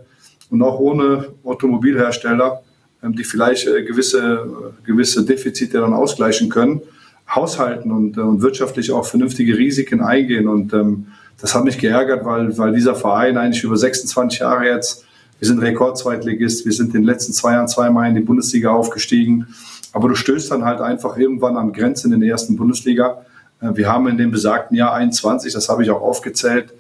und 0.51 0.63
auch 0.63 0.79
ohne 0.79 1.31
Automobilhersteller, 1.43 2.63
ähm, 3.03 3.17
die 3.17 3.25
vielleicht 3.25 3.67
äh, 3.67 3.83
gewisse, 3.83 4.73
gewisse 4.85 5.25
Defizite 5.25 5.81
dann 5.81 5.93
ausgleichen 5.93 6.49
können, 6.49 6.81
haushalten 7.29 7.91
und, 7.91 8.19
äh, 8.19 8.21
und 8.21 8.41
wirtschaftlich 8.41 8.93
auch 8.93 9.05
vernünftige 9.05 9.59
Risiken 9.59 10.01
eingehen. 10.01 10.47
Und 10.47 10.73
ähm, 10.75 11.09
das 11.41 11.57
hat 11.57 11.65
mich 11.65 11.77
geärgert, 11.77 12.25
weil, 12.25 12.57
weil 12.57 12.73
dieser 12.73 12.95
Verein 12.95 13.37
eigentlich 13.37 13.65
über 13.65 13.77
26 13.77 14.39
Jahre 14.39 14.67
jetzt, 14.67 15.05
wir 15.41 15.49
sind 15.49 15.59
Rekordzweitligist, 15.59 16.65
wir 16.65 16.73
sind 16.73 16.95
in 16.95 17.03
den 17.03 17.05
letzten 17.05 17.33
zwei 17.33 17.55
Jahren 17.55 17.67
zweimal 17.67 18.09
in 18.09 18.15
die 18.15 18.21
Bundesliga 18.21 18.71
aufgestiegen. 18.71 19.49
Aber 19.93 20.09
du 20.09 20.15
stößt 20.15 20.53
dann 20.53 20.65
halt 20.65 20.81
einfach 20.81 21.19
irgendwann 21.19 21.57
an 21.57 21.73
Grenzen 21.73 22.13
in 22.13 22.21
der 22.21 22.31
ersten 22.31 22.55
Bundesliga. 22.55 23.26
Äh, 23.61 23.71
wir 23.75 23.91
haben 23.91 24.09
in 24.09 24.17
dem 24.17 24.31
besagten 24.31 24.77
Jahr 24.77 24.95
21, 24.95 25.53
das 25.53 25.69
habe 25.69 25.83
ich 25.83 25.91
auch 25.91 26.03
aufgezählt, 26.03 26.73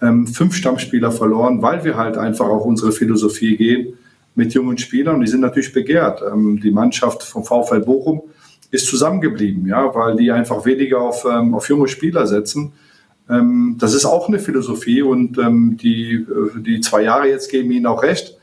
ähm, 0.00 0.26
fünf 0.26 0.54
Stammspieler 0.54 1.10
verloren, 1.10 1.62
weil 1.62 1.84
wir 1.84 1.96
halt 1.96 2.16
einfach 2.16 2.46
auch 2.46 2.64
unsere 2.64 2.92
Philosophie 2.92 3.56
gehen 3.56 3.94
mit 4.34 4.54
jungen 4.54 4.78
Spielern. 4.78 5.20
Die 5.20 5.26
sind 5.26 5.40
natürlich 5.40 5.72
begehrt. 5.72 6.22
Ähm, 6.22 6.60
die 6.62 6.70
Mannschaft 6.70 7.22
vom 7.22 7.44
VfL 7.44 7.80
Bochum 7.80 8.22
ist 8.70 8.86
zusammengeblieben, 8.86 9.66
ja, 9.66 9.94
weil 9.94 10.16
die 10.16 10.30
einfach 10.30 10.64
weniger 10.64 11.00
auf, 11.00 11.24
ähm, 11.24 11.54
auf 11.54 11.68
junge 11.68 11.88
Spieler 11.88 12.26
setzen. 12.26 12.72
Das 13.30 13.92
ist 13.92 14.06
auch 14.06 14.28
eine 14.28 14.38
Philosophie 14.38 15.02
und 15.02 15.36
die, 15.82 16.14
äh, 16.14 16.60
die 16.62 16.80
zwei 16.80 17.02
Jahre 17.02 17.28
jetzt 17.28 17.50
geben 17.50 17.70
ihnen 17.72 17.84
auch 17.84 18.02
recht. 18.02 18.38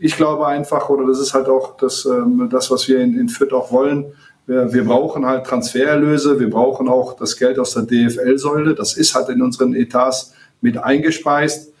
Ich 0.00 0.16
glaube 0.16 0.48
einfach, 0.48 0.88
oder 0.88 1.06
das 1.06 1.20
ist 1.20 1.34
halt 1.34 1.46
auch 1.46 1.76
das, 1.76 2.08
das 2.50 2.70
was 2.72 2.88
wir 2.88 2.98
in, 2.98 3.16
in 3.16 3.28
Fürth 3.28 3.52
auch 3.52 3.70
wollen, 3.70 4.06
wir, 4.50 4.72
wir 4.72 4.84
brauchen 4.84 5.24
halt 5.26 5.46
Transfererlöse, 5.46 6.40
wir 6.40 6.50
brauchen 6.50 6.88
auch 6.88 7.14
das 7.16 7.36
Geld 7.36 7.60
aus 7.60 7.74
der 7.74 7.84
DFL-Säule, 7.84 8.74
das 8.74 8.94
ist 8.94 9.14
halt 9.14 9.28
in 9.28 9.42
unseren 9.42 9.74
Etats 9.74 10.34
mit 10.60 10.76
eingespeist. 10.76 11.72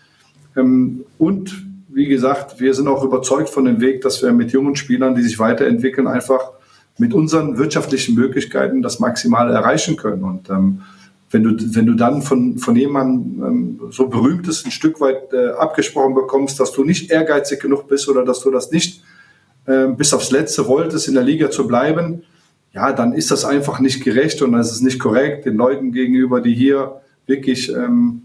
Ähm, 0.56 1.04
und 1.18 1.66
wie 1.88 2.06
gesagt, 2.06 2.60
wir 2.60 2.72
sind 2.72 2.86
auch 2.86 3.02
überzeugt 3.02 3.48
von 3.48 3.64
dem 3.64 3.80
Weg, 3.80 4.02
dass 4.02 4.22
wir 4.22 4.30
mit 4.30 4.52
jungen 4.52 4.76
Spielern, 4.76 5.16
die 5.16 5.22
sich 5.22 5.40
weiterentwickeln, 5.40 6.06
einfach 6.06 6.52
mit 6.96 7.12
unseren 7.12 7.58
wirtschaftlichen 7.58 8.14
Möglichkeiten 8.14 8.82
das 8.82 9.00
Maximale 9.00 9.52
erreichen 9.52 9.96
können. 9.96 10.22
Und 10.22 10.48
ähm, 10.48 10.82
wenn, 11.32 11.42
du, 11.42 11.74
wenn 11.74 11.86
du 11.86 11.94
dann 11.94 12.22
von, 12.22 12.58
von 12.58 12.76
jemandem 12.76 13.44
ähm, 13.44 13.80
so 13.90 14.06
berühmtes 14.06 14.64
ein 14.64 14.70
Stück 14.70 15.00
weit 15.00 15.32
äh, 15.32 15.48
abgesprochen 15.58 16.14
bekommst, 16.14 16.60
dass 16.60 16.70
du 16.70 16.84
nicht 16.84 17.10
ehrgeizig 17.10 17.58
genug 17.58 17.88
bist 17.88 18.08
oder 18.08 18.24
dass 18.24 18.42
du 18.42 18.52
das 18.52 18.70
nicht 18.70 19.02
äh, 19.66 19.88
bis 19.88 20.14
aufs 20.14 20.30
Letzte 20.30 20.68
wolltest, 20.68 21.08
in 21.08 21.14
der 21.14 21.24
Liga 21.24 21.50
zu 21.50 21.66
bleiben, 21.66 22.22
ja, 22.72 22.92
dann 22.92 23.12
ist 23.12 23.30
das 23.30 23.44
einfach 23.44 23.80
nicht 23.80 24.04
gerecht 24.04 24.42
und 24.42 24.52
das 24.52 24.72
ist 24.72 24.82
nicht 24.82 24.98
korrekt 24.98 25.46
den 25.46 25.56
Leuten 25.56 25.92
gegenüber, 25.92 26.40
die 26.40 26.54
hier 26.54 27.00
wirklich 27.26 27.72
ähm, 27.74 28.22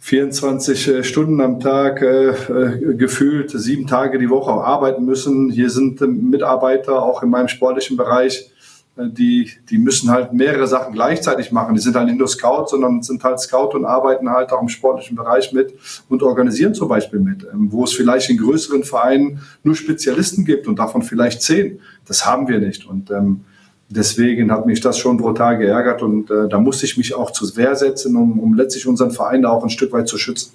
24 0.00 0.88
äh, 0.88 1.04
Stunden 1.04 1.40
am 1.40 1.60
Tag 1.60 2.02
äh, 2.02 2.30
äh, 2.30 2.94
gefühlt, 2.94 3.50
sieben 3.50 3.86
Tage 3.86 4.18
die 4.18 4.30
Woche 4.30 4.50
arbeiten 4.52 5.04
müssen. 5.04 5.50
Hier 5.50 5.70
sind 5.70 6.00
Mitarbeiter, 6.00 7.02
auch 7.02 7.22
in 7.22 7.30
meinem 7.30 7.48
sportlichen 7.48 7.96
Bereich, 7.96 8.38
äh, 8.40 8.59
die, 8.96 9.50
die 9.68 9.78
müssen 9.78 10.10
halt 10.10 10.32
mehrere 10.32 10.66
Sachen 10.66 10.92
gleichzeitig 10.92 11.52
machen. 11.52 11.74
Die 11.74 11.80
sind 11.80 11.96
halt 11.96 12.06
nicht 12.06 12.18
nur 12.18 12.28
Scout, 12.28 12.66
sondern 12.68 13.02
sind 13.02 13.22
halt 13.24 13.40
Scout 13.40 13.70
und 13.74 13.84
arbeiten 13.84 14.28
halt 14.30 14.52
auch 14.52 14.60
im 14.60 14.68
sportlichen 14.68 15.16
Bereich 15.16 15.52
mit 15.52 15.74
und 16.08 16.22
organisieren 16.22 16.74
zum 16.74 16.88
Beispiel 16.88 17.20
mit, 17.20 17.44
ähm, 17.44 17.72
wo 17.72 17.84
es 17.84 17.92
vielleicht 17.92 18.30
in 18.30 18.38
größeren 18.38 18.84
Vereinen 18.84 19.40
nur 19.62 19.74
Spezialisten 19.74 20.44
gibt 20.44 20.66
und 20.66 20.78
davon 20.78 21.02
vielleicht 21.02 21.42
zehn. 21.42 21.80
Das 22.06 22.26
haben 22.26 22.48
wir 22.48 22.58
nicht. 22.58 22.86
Und 22.86 23.10
ähm, 23.10 23.42
deswegen 23.88 24.52
hat 24.52 24.66
mich 24.66 24.80
das 24.80 24.98
schon 24.98 25.16
brutal 25.16 25.58
geärgert 25.58 26.02
und 26.02 26.30
äh, 26.30 26.48
da 26.48 26.58
musste 26.58 26.84
ich 26.84 26.96
mich 26.96 27.14
auch 27.14 27.30
zur 27.30 27.56
Wehr 27.56 27.76
setzen, 27.76 28.16
um, 28.16 28.38
um 28.38 28.54
letztlich 28.54 28.86
unseren 28.86 29.10
Verein 29.10 29.42
da 29.42 29.50
auch 29.50 29.62
ein 29.62 29.70
Stück 29.70 29.92
weit 29.92 30.08
zu 30.08 30.18
schützen. 30.18 30.52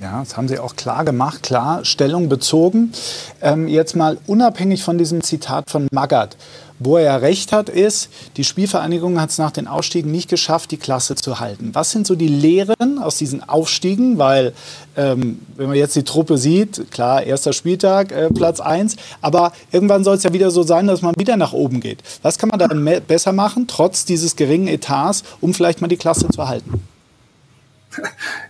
Ja, 0.00 0.18
das 0.20 0.36
haben 0.36 0.48
Sie 0.48 0.58
auch 0.58 0.74
klar 0.74 1.04
gemacht, 1.04 1.44
klar 1.44 1.84
Stellung 1.84 2.28
bezogen. 2.28 2.92
Ähm, 3.40 3.68
jetzt 3.68 3.94
mal 3.94 4.18
unabhängig 4.26 4.82
von 4.82 4.98
diesem 4.98 5.22
Zitat 5.22 5.70
von 5.70 5.86
Magath. 5.92 6.36
Wo 6.80 6.96
er 6.96 7.22
recht 7.22 7.52
hat, 7.52 7.68
ist, 7.68 8.08
die 8.36 8.42
Spielvereinigung 8.42 9.20
hat 9.20 9.30
es 9.30 9.38
nach 9.38 9.52
den 9.52 9.68
Aufstiegen 9.68 10.10
nicht 10.10 10.28
geschafft, 10.28 10.72
die 10.72 10.76
Klasse 10.76 11.14
zu 11.14 11.38
halten. 11.38 11.70
Was 11.74 11.92
sind 11.92 12.08
so 12.08 12.16
die 12.16 12.26
Lehren 12.26 12.98
aus 12.98 13.18
diesen 13.18 13.48
Aufstiegen? 13.48 14.18
Weil, 14.18 14.52
ähm, 14.96 15.38
wenn 15.54 15.68
man 15.68 15.76
jetzt 15.76 15.94
die 15.94 16.02
Truppe 16.02 16.38
sieht, 16.38 16.90
klar, 16.90 17.22
erster 17.22 17.52
Spieltag, 17.52 18.10
äh, 18.10 18.30
Platz 18.30 18.58
1, 18.58 18.96
aber 19.20 19.52
irgendwann 19.70 20.02
soll 20.02 20.16
es 20.16 20.24
ja 20.24 20.32
wieder 20.32 20.50
so 20.50 20.64
sein, 20.64 20.88
dass 20.88 21.02
man 21.02 21.14
wieder 21.16 21.36
nach 21.36 21.52
oben 21.52 21.78
geht. 21.78 22.00
Was 22.22 22.38
kann 22.38 22.48
man 22.48 22.58
dann 22.58 22.84
besser 23.06 23.30
machen, 23.30 23.68
trotz 23.68 24.04
dieses 24.04 24.34
geringen 24.34 24.66
Etats, 24.66 25.22
um 25.40 25.54
vielleicht 25.54 25.80
mal 25.80 25.86
die 25.86 25.96
Klasse 25.96 26.26
zu 26.28 26.48
halten? 26.48 26.82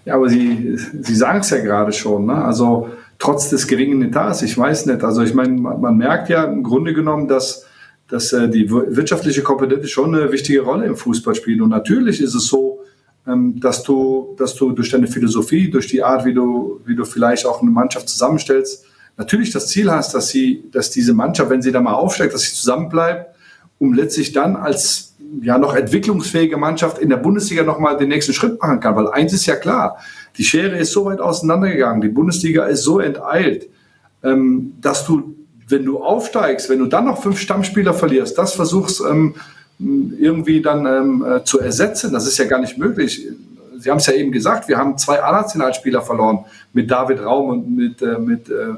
Ja, 0.05 0.17
aber 0.17 0.29
Sie, 0.29 0.77
Sie 0.77 1.15
sagen 1.15 1.41
es 1.41 1.51
ja 1.51 1.59
gerade 1.59 1.93
schon. 1.93 2.27
Ne? 2.27 2.35
Also 2.35 2.91
trotz 3.19 3.49
des 3.49 3.67
geringen 3.67 4.03
Etats, 4.03 4.43
ich 4.43 4.57
weiß 4.57 4.87
nicht. 4.87 5.03
Also 5.03 5.23
ich 5.23 5.35
meine, 5.35 5.53
man, 5.53 5.97
merkt 5.97 6.29
ja 6.29 6.45
im 6.45 6.63
Grunde 6.63 6.93
genommen, 6.93 7.29
dass 7.29 7.65
dass 8.09 8.33
äh, 8.33 8.49
die 8.49 8.71
wirtschaftliche 8.71 9.43
Kompetenz 9.43 9.89
schon 9.91 10.15
eine 10.15 10.31
wichtige 10.31 10.61
Rolle 10.61 10.87
im 10.87 10.97
Fußball 10.97 11.35
spielt. 11.35 11.61
Und 11.61 11.71
natürlich 11.71 12.21
ist 12.21 12.35
es 12.35 12.47
so, 12.47 12.81
ähm, 13.27 13.59
dass 13.59 13.83
du, 13.83 14.35
dass 14.39 14.55
du 14.55 14.73
durch 14.73 14.91
deine 14.91 15.07
Philosophie, 15.07 15.71
durch 15.71 15.87
die 15.87 16.03
Art, 16.03 16.25
wie 16.25 16.35
du, 16.35 16.81
wie 16.85 16.95
du 16.95 17.05
vielleicht 17.05 17.47
auch 17.47 17.63
eine 17.63 17.71
Mannschaft 17.71 18.09
zusammenstellst, 18.09 18.85
natürlich 19.17 19.53
das 19.53 19.69
Ziel 19.69 19.91
hast, 19.91 20.15
dass 20.15 20.29
sie, 20.29 20.65
dass 20.71 20.91
diese 20.91 21.15
Mannschaft, 21.15 21.51
wenn 21.51 21.63
sie 21.63 21.73
da 21.73 21.81
mal 21.81 21.95
aufsteigt, 21.95 22.35
dass 22.35 22.43
sie 22.43 22.55
zusammenbleibt, 22.55 23.34
um 23.85 23.95
letztlich 23.95 24.33
dann 24.33 24.57
als 24.57 25.15
ja 25.43 25.59
noch 25.59 25.75
entwicklungsfähige 25.75 26.57
Mannschaft 26.57 26.99
in 26.99 27.09
der 27.09 27.17
Bundesliga 27.17 27.63
nochmal 27.65 27.97
den 27.97 28.09
nächsten 28.09 28.33
Schritt 28.33 28.61
machen 28.61 28.81
kann. 28.81 28.97
Weil 28.97 29.09
eins 29.09 29.33
ist 29.33 29.47
ja 29.47 29.57
klar, 29.57 29.99
die 30.39 30.45
Schere 30.45 30.79
ist 30.79 30.93
so 30.93 31.05
weit 31.05 31.21
auseinandergegangen, 31.21 32.01
die 32.01 32.09
Bundesliga 32.09 32.65
ist 32.65 32.83
so 32.83 33.01
enteilt, 33.01 33.69
ähm, 34.23 34.75
dass 34.81 35.05
du 35.05 35.35
wenn 35.69 35.85
du 35.85 36.03
aufsteigst, 36.03 36.69
wenn 36.69 36.79
du 36.79 36.87
dann 36.87 37.07
noch 37.07 37.23
fünf 37.23 37.39
Stammspieler 37.39 37.95
verlierst, 37.95 38.37
das 38.37 38.55
versuchst 38.55 39.03
ähm, 39.09 39.35
irgendwie 39.79 40.61
dann 40.61 40.87
ähm, 40.87 41.25
äh, 41.27 41.45
zu 41.45 41.59
ersetzen, 41.59 42.13
das 42.13 42.27
ist 42.27 42.39
ja 42.39 42.45
gar 42.45 42.61
nicht 42.61 42.77
möglich. 42.79 43.27
Sie 43.79 43.91
haben 43.91 43.99
es 43.99 44.07
ja 44.07 44.13
eben 44.13 44.31
gesagt, 44.31 44.69
wir 44.69 44.77
haben 44.77 44.97
zwei 44.99 45.23
A-Nationalspieler 45.23 46.03
verloren 46.03 46.45
mit 46.73 46.91
David 46.91 47.21
Raum 47.21 47.49
und 47.49 47.77
mit, 47.77 48.03
äh, 48.03 48.19
mit, 48.19 48.49
äh, 48.49 48.75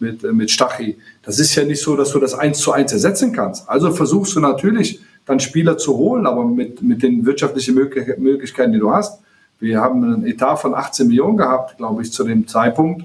mit, 0.00 0.24
äh, 0.24 0.32
mit 0.32 0.50
Stachy. 0.50 0.98
Das 1.22 1.38
ist 1.38 1.54
ja 1.54 1.64
nicht 1.64 1.82
so, 1.82 1.96
dass 1.96 2.12
du 2.12 2.18
das 2.18 2.34
eins 2.34 2.58
zu 2.58 2.72
eins 2.72 2.92
ersetzen 2.92 3.32
kannst. 3.32 3.68
Also 3.68 3.90
versuchst 3.92 4.34
du 4.36 4.40
natürlich 4.40 5.00
dann 5.26 5.40
Spieler 5.40 5.76
zu 5.76 5.96
holen, 5.96 6.26
aber 6.26 6.44
mit, 6.44 6.82
mit 6.82 7.02
den 7.02 7.26
wirtschaftlichen 7.26 7.74
Möglichkeiten, 7.74 8.72
die 8.72 8.78
du 8.78 8.90
hast. 8.90 9.20
Wir 9.60 9.80
haben 9.80 10.04
einen 10.04 10.26
Etat 10.26 10.56
von 10.56 10.74
18 10.74 11.08
Millionen 11.08 11.36
gehabt, 11.36 11.76
glaube 11.76 12.02
ich, 12.02 12.12
zu 12.12 12.24
dem 12.24 12.46
Zeitpunkt. 12.46 13.04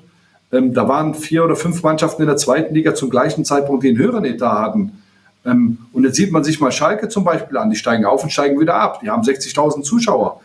Ähm, 0.51 0.73
da 0.73 0.87
waren 0.87 1.15
vier 1.15 1.43
oder 1.43 1.55
fünf 1.55 1.81
Mannschaften 1.83 2.21
in 2.21 2.27
der 2.27 2.37
zweiten 2.37 2.73
Liga 2.73 2.93
zum 2.93 3.09
gleichen 3.09 3.43
Zeitpunkt, 3.43 3.83
die 3.83 3.89
einen 3.89 3.97
höheren 3.97 4.23
Etat 4.23 4.61
hatten. 4.61 4.91
Ähm, 5.45 5.79
und 5.91 6.03
jetzt 6.03 6.15
sieht 6.15 6.31
man 6.31 6.43
sich 6.43 6.59
mal 6.59 6.71
Schalke 6.71 7.09
zum 7.09 7.23
Beispiel 7.23 7.57
an. 7.57 7.69
Die 7.69 7.75
steigen 7.75 8.05
auf 8.05 8.23
und 8.23 8.31
steigen 8.31 8.59
wieder 8.59 8.75
ab. 8.75 8.99
Die 9.01 9.09
haben 9.09 9.23
60.000 9.23 9.81
Zuschauer. 9.81 10.41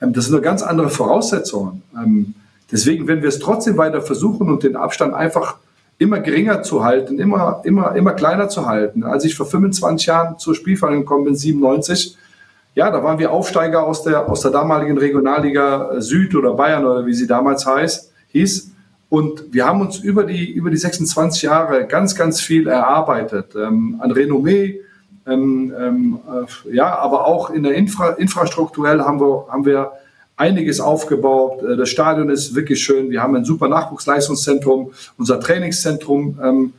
Ähm, 0.00 0.12
das 0.12 0.24
sind 0.24 0.32
nur 0.32 0.42
ganz 0.42 0.62
andere 0.62 0.90
Voraussetzungen. 0.90 1.82
Ähm, 1.96 2.34
deswegen, 2.70 3.06
wenn 3.06 3.22
wir 3.22 3.28
es 3.28 3.38
trotzdem 3.38 3.76
weiter 3.78 4.02
versuchen 4.02 4.50
und 4.50 4.64
den 4.64 4.76
Abstand 4.76 5.14
einfach 5.14 5.56
immer 6.02 6.20
geringer 6.20 6.62
zu 6.62 6.84
halten, 6.84 7.18
immer, 7.18 7.62
immer, 7.64 7.94
immer 7.94 8.12
kleiner 8.12 8.48
zu 8.48 8.66
halten. 8.66 9.04
Als 9.04 9.24
ich 9.24 9.34
vor 9.34 9.46
25 9.46 10.06
Jahren 10.06 10.38
zur 10.38 10.54
Spielvereinigung 10.54 11.04
gekommen 11.04 11.24
bin, 11.24 11.36
97, 11.36 12.16
ja, 12.74 12.90
da 12.90 13.02
waren 13.02 13.18
wir 13.18 13.30
Aufsteiger 13.30 13.84
aus 13.84 14.02
der, 14.02 14.28
aus 14.28 14.40
der 14.40 14.50
damaligen 14.50 14.98
Regionalliga 14.98 16.00
Süd 16.00 16.34
oder 16.34 16.54
Bayern 16.54 16.84
oder 16.84 17.06
wie 17.06 17.14
sie 17.14 17.26
damals 17.26 17.66
heißt, 17.66 18.12
hieß. 18.28 18.70
Und 19.08 19.52
wir 19.52 19.66
haben 19.66 19.82
uns 19.82 19.98
über 19.98 20.24
die, 20.24 20.50
über 20.50 20.70
die 20.70 20.78
26 20.78 21.42
Jahre 21.42 21.86
ganz, 21.86 22.14
ganz 22.14 22.40
viel 22.40 22.66
erarbeitet 22.66 23.54
ähm, 23.54 24.00
an 24.00 24.10
Renommee, 24.10 24.80
ähm, 25.26 25.72
ähm, 25.78 26.20
äh, 26.26 26.74
ja, 26.74 26.96
aber 26.96 27.26
auch 27.26 27.50
in 27.50 27.62
der 27.62 27.74
Infra 27.74 28.10
infrastrukturell 28.10 29.02
haben 29.02 29.20
wir, 29.20 29.46
haben 29.48 29.64
wir 29.64 29.92
einiges 30.42 30.80
aufgebaut. 30.80 31.62
Äh, 31.62 31.76
das 31.76 31.88
Stadion 31.88 32.28
ist 32.28 32.54
wirklich 32.54 32.82
schön. 32.82 33.10
Wir 33.10 33.22
haben 33.22 33.36
ein 33.36 33.44
super 33.44 33.68
Nachwuchsleistungszentrum. 33.68 34.90
Unser 35.16 35.38
Trainingszentrum, 35.38 36.38
ähm, 36.42 36.72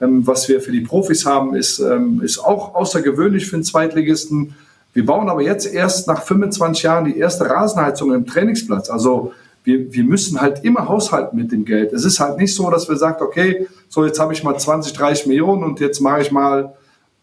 ähm, 0.00 0.26
was 0.26 0.48
wir 0.48 0.60
für 0.60 0.70
die 0.70 0.80
Profis 0.80 1.26
haben, 1.26 1.54
ist, 1.56 1.80
ähm, 1.80 2.22
auch 2.44 2.74
außergewöhnlich 2.76 3.46
für 3.46 3.56
einen 3.56 3.64
Zweitligisten. 3.64 4.54
Wir 4.94 5.04
bauen 5.04 5.28
aber 5.28 5.42
jetzt 5.42 5.66
erst 5.66 6.06
nach 6.06 6.22
25 6.22 6.84
Jahren 6.84 7.04
die 7.04 7.18
erste 7.18 7.50
Rasenheizung 7.50 8.14
im 8.14 8.24
Trainingsplatz. 8.24 8.88
Also 8.88 9.32
wir, 9.64 9.92
wir 9.92 10.04
müssen 10.04 10.40
halt 10.40 10.64
immer 10.64 10.88
haushalten 10.88 11.36
mit 11.36 11.50
dem 11.50 11.64
Geld. 11.64 11.92
Es 11.92 12.04
ist 12.04 12.20
halt 12.20 12.38
nicht 12.38 12.54
so, 12.54 12.70
dass 12.70 12.88
wir 12.88 12.96
sagen, 12.96 13.22
okay, 13.22 13.66
so 13.88 14.04
jetzt 14.06 14.20
habe 14.20 14.32
ich 14.32 14.44
mal 14.44 14.56
20, 14.56 14.92
30 14.92 15.26
Millionen 15.26 15.64
und 15.64 15.80
jetzt 15.80 16.00
mache 16.00 16.22
ich 16.22 16.30
mal 16.30 16.74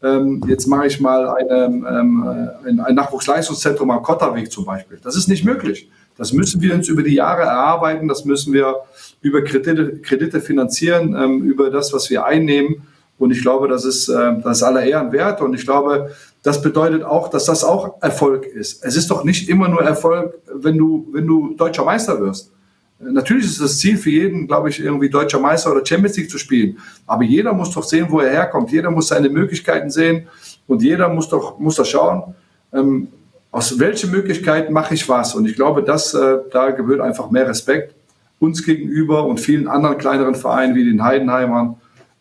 ähm, 0.06 0.42
jetzt 0.48 0.68
mache 0.68 0.88
ich 0.88 1.00
mal 1.00 1.28
eine, 1.28 1.66
ähm, 1.66 2.28
ein, 2.66 2.80
ein 2.80 2.96
Nachwuchsleistungszentrum 2.96 3.90
am 3.92 4.04
Kotterweg 4.04 4.52
zum 4.52 4.66
Beispiel. 4.66 5.00
Das 5.02 5.16
ist 5.16 5.28
nicht 5.28 5.44
möglich. 5.44 5.90
Das 6.18 6.32
müssen 6.32 6.62
wir 6.62 6.74
uns 6.74 6.88
über 6.88 7.04
die 7.04 7.16
Jahre 7.16 7.42
erarbeiten, 7.42 8.08
das 8.08 8.24
müssen 8.24 8.54
wir 8.54 8.76
über 9.22 9.44
Kredite, 9.44 9.98
Kredite 10.00 10.40
finanzieren, 10.40 11.16
ähm, 11.16 11.44
über 11.44 11.70
das, 11.70 11.92
was 11.92 12.10
wir 12.10 12.26
einnehmen. 12.26 12.88
Und 13.18 13.32
ich 13.32 13.42
glaube, 13.42 13.68
das 13.68 13.86
ist, 13.86 14.08
äh, 14.08 14.40
das 14.42 14.58
ist 14.58 14.64
aller 14.64 14.84
Ehren 14.84 15.12
wert. 15.12 15.42
Und 15.42 15.54
ich 15.54 15.66
glaube, 15.66 16.12
das 16.44 16.62
bedeutet 16.62 17.04
auch, 17.04 17.30
dass 17.30 17.46
das 17.46 17.64
auch 17.64 18.02
Erfolg 18.02 18.46
ist. 18.46 18.84
Es 18.86 18.96
ist 18.96 19.10
doch 19.10 19.24
nicht 19.24 19.50
immer 19.50 19.68
nur 19.68 19.82
Erfolg, 19.82 20.36
wenn 20.54 20.78
du, 20.78 21.08
wenn 21.12 21.26
du 21.26 21.56
deutscher 21.56 21.84
Meister 21.84 22.20
wirst. 22.20 22.52
Natürlich 23.00 23.46
ist 23.46 23.62
das 23.62 23.78
Ziel 23.78 23.98
für 23.98 24.10
jeden, 24.10 24.48
glaube 24.48 24.70
ich, 24.70 24.80
irgendwie 24.80 25.10
deutscher 25.10 25.40
Meister 25.40 25.72
oder 25.72 25.86
Champions 25.86 26.16
League 26.18 26.30
zu 26.30 26.38
spielen. 26.38 26.78
Aber 27.06 27.24
jeder 27.24 27.54
muss 27.54 27.72
doch 27.72 27.84
sehen, 27.84 28.08
wo 28.10 28.20
er 28.20 28.32
herkommt. 28.32 28.72
Jeder 28.72 28.90
muss 28.90 29.10
seine 29.10 29.30
Möglichkeiten 29.30 29.90
sehen 29.90 30.28
und 30.68 30.82
jeder 30.82 31.10
muss 31.10 31.28
doch, 31.28 31.60
muss 31.60 31.76
doch 31.76 31.86
schauen, 31.86 32.36
ähm, 32.74 33.08
aus 33.52 33.80
welchen 33.80 34.12
Möglichkeiten 34.12 34.74
mache 34.74 34.94
ich 34.94 35.08
was. 35.08 35.36
Und 35.36 35.48
ich 35.48 35.56
glaube, 35.56 35.84
dass, 35.84 36.14
äh, 36.14 36.38
da 36.52 36.72
gebührt 36.72 37.02
einfach 37.02 37.30
mehr 37.32 37.48
Respekt 37.48 37.96
uns 38.40 38.64
gegenüber 38.64 39.26
und 39.26 39.40
vielen 39.40 39.68
anderen 39.68 39.98
kleineren 39.98 40.36
Vereinen 40.36 40.76
wie 40.76 40.84
den 40.84 41.04
Heidenheimern 41.04 41.76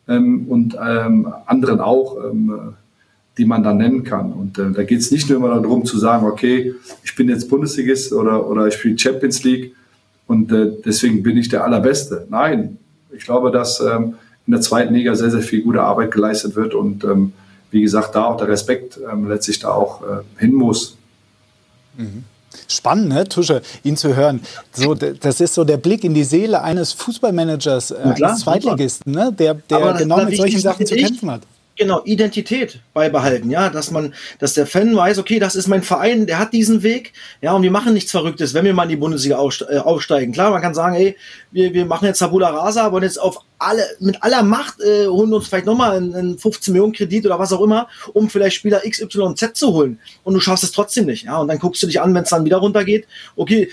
ähm, 0.09 0.47
und 0.49 0.77
ähm, 0.81 1.33
anderen 1.47 1.81
auch, 1.81 2.17
ähm, 2.25 2.75
die 3.37 3.45
man 3.45 3.63
dann 3.63 3.79
nennen 3.79 4.05
kann. 4.05 4.33
Und 4.33 4.59
äh, 4.59 4.71
da 4.71 4.85
geht 4.85 5.01
es 5.01 5.11
nicht 5.11 5.29
nur 5.29 5.39
immer 5.39 5.61
darum 5.61 5.85
zu 5.85 5.99
sagen, 5.99 6.27
okay, 6.27 6.75
ich 7.03 7.15
bin 7.17 7.29
jetzt 7.29 7.49
Bundesligist 7.49 8.13
oder, 8.13 8.49
oder 8.49 8.69
ich 8.69 8.75
spiele 8.75 8.99
Champions 8.99 9.43
League 9.43 9.75
und 10.27 10.53
äh, 10.53 10.73
deswegen 10.85 11.23
bin 11.23 11.37
ich 11.37 11.49
der 11.49 11.65
Allerbeste. 11.65 12.27
Nein, 12.31 12.79
ich 13.13 13.25
glaube, 13.25 13.51
dass 13.51 13.81
ähm, 13.81 14.15
in 14.47 14.53
der 14.53 14.61
zweiten 14.61 14.95
Liga 14.95 15.15
sehr, 15.15 15.31
sehr 15.31 15.43
viel 15.43 15.63
gute 15.63 15.83
Arbeit 15.83 16.11
geleistet 16.11 16.57
wird 16.57 16.75
und 16.75 17.05
ähm, 17.05 17.33
wie 17.71 17.83
gesagt, 17.83 18.15
da 18.15 18.27
auch 18.27 18.37
der 18.37 18.49
Respekt 18.49 18.99
ähm, 19.11 19.29
letztlich 19.29 19.59
da 19.59 19.71
auch 19.71 20.03
äh, 20.03 20.23
hin 20.39 20.55
muss. 20.55 20.97
Mhm. 21.97 22.25
Spannend, 22.69 23.09
ne, 23.09 23.29
Tusche, 23.29 23.63
ihn 23.83 23.97
zu 23.97 24.15
hören. 24.15 24.41
So, 24.73 24.95
das 24.95 25.41
ist 25.41 25.55
so 25.55 25.65
der 25.65 25.77
Blick 25.77 26.05
in 26.05 26.15
die 26.15 26.25
Seele 26.25 26.63
eines 26.63 26.93
Fußballmanagers, 26.93 27.91
äh, 27.91 27.97
eines 27.97 28.41
Zweitligisten, 28.41 29.13
ne, 29.13 29.33
der, 29.37 29.55
der 29.55 29.95
genau 29.95 30.25
mit 30.25 30.37
solchen 30.37 30.61
Sachen 30.61 30.87
zu 30.87 30.95
kämpfen 30.95 31.31
hat. 31.31 31.43
Genau, 31.77 32.03
Identität 32.05 32.79
beibehalten, 32.93 33.51
ja, 33.51 33.69
dass 33.69 33.91
man, 33.91 34.15
dass 34.39 34.55
der 34.55 34.65
Fan 34.65 34.95
weiß, 34.95 35.19
okay, 35.19 35.41
das 35.41 35.57
ist 35.57 35.67
mein 35.67 35.83
Verein, 35.83 36.25
der 36.25 36.39
hat 36.39 36.53
diesen 36.53 36.85
Weg, 36.85 37.13
ja, 37.43 37.53
und 37.53 37.65
wir 37.65 37.73
machen 37.73 37.95
nichts 37.95 38.13
Verrücktes, 38.13 38.55
wenn 38.55 38.65
wir 38.65 38.73
mal 38.73 38.85
in 38.85 38.91
die 38.91 38.97
Bundesliga 38.97 39.37
äh, 39.37 39.79
aufsteigen. 39.79 40.33
Klar, 40.33 40.53
man 40.53 40.63
kann 40.63 40.73
sagen, 40.73 40.95
ey, 40.95 41.17
wir, 41.51 41.75
wir 41.75 41.85
machen 41.85 42.05
jetzt 42.05 42.21
Tabula 42.21 42.51
Rasa, 42.51 42.93
wollen 42.93 43.03
jetzt 43.03 43.21
auf 43.21 43.41
alle, 43.59 43.83
mit 43.99 44.23
aller 44.23 44.45
Macht 44.45 44.81
äh, 44.83 45.09
holen 45.09 45.35
uns 45.35 45.49
vielleicht 45.49 45.67
nochmal 45.67 45.97
einen, 45.97 46.15
einen 46.15 46.39
15 46.39 46.73
Millionen 46.73 46.93
Kredit 46.93 47.27
oder 47.27 47.41
was 47.41 47.53
auch 47.53 47.61
immer, 47.61 47.89
um 48.13 48.31
vielleicht 48.31 48.55
Spieler 48.55 48.87
X, 48.87 49.01
Y 49.01 49.35
Z 49.35 49.57
zu 49.57 49.73
holen. 49.73 49.99
Und 50.23 50.35
du 50.35 50.41
schaffst 50.41 50.63
es 50.63 50.71
trotzdem 50.71 51.07
nicht, 51.07 51.25
ja, 51.25 51.39
und 51.39 51.49
dann 51.49 51.59
guckst 51.59 51.83
du 51.83 51.89
dich 51.89 52.01
an, 52.01 52.15
wenn 52.15 52.23
es 52.23 52.31
dann 52.31 52.45
wieder 52.45 52.59
runtergeht, 52.59 53.09
okay, 53.35 53.69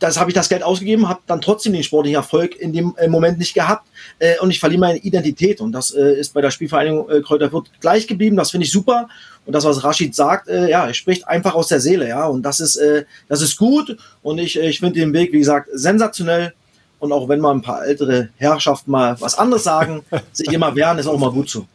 das 0.00 0.18
habe 0.18 0.30
ich 0.30 0.34
das 0.34 0.48
Geld 0.48 0.62
ausgegeben, 0.62 1.08
habe 1.08 1.20
dann 1.26 1.40
trotzdem 1.40 1.74
den 1.74 1.84
sportlichen 1.84 2.16
Erfolg 2.16 2.56
in 2.56 2.72
dem 2.72 2.94
äh, 2.96 3.06
Moment 3.06 3.38
nicht 3.38 3.54
gehabt 3.54 3.86
äh, 4.18 4.38
und 4.40 4.50
ich 4.50 4.58
verliere 4.58 4.80
meine 4.80 4.98
Identität. 4.98 5.60
Und 5.60 5.72
das 5.72 5.92
äh, 5.92 6.18
ist 6.18 6.32
bei 6.32 6.40
der 6.40 6.50
Spielvereinigung 6.50 7.08
äh, 7.08 7.20
Kräuter 7.20 7.50
Fürth 7.50 7.70
gleich 7.80 8.06
geblieben. 8.06 8.36
Das 8.36 8.50
finde 8.50 8.66
ich 8.66 8.72
super. 8.72 9.08
Und 9.46 9.52
das, 9.52 9.64
was 9.64 9.84
Rashid 9.84 10.14
sagt, 10.14 10.48
äh, 10.48 10.70
ja, 10.70 10.86
er 10.86 10.94
spricht 10.94 11.28
einfach 11.28 11.54
aus 11.54 11.68
der 11.68 11.80
Seele, 11.80 12.08
ja. 12.08 12.26
Und 12.26 12.42
das 12.42 12.60
ist, 12.60 12.76
äh, 12.76 13.04
das 13.28 13.42
ist 13.42 13.56
gut. 13.56 13.96
Und 14.22 14.38
ich, 14.38 14.58
ich 14.58 14.80
finde 14.80 15.00
den 15.00 15.12
Weg, 15.12 15.32
wie 15.32 15.38
gesagt, 15.38 15.68
sensationell. 15.72 16.54
Und 16.98 17.12
auch 17.12 17.28
wenn 17.28 17.40
mal 17.40 17.52
ein 17.52 17.62
paar 17.62 17.84
ältere 17.84 18.30
Herrschaften 18.36 18.90
mal 18.90 19.20
was 19.20 19.38
anderes 19.38 19.64
sagen, 19.64 20.02
sich 20.32 20.50
immer 20.52 20.74
wehren, 20.74 20.98
ist 20.98 21.06
auch 21.06 21.18
mal 21.18 21.30
gut 21.30 21.50
so. 21.50 21.66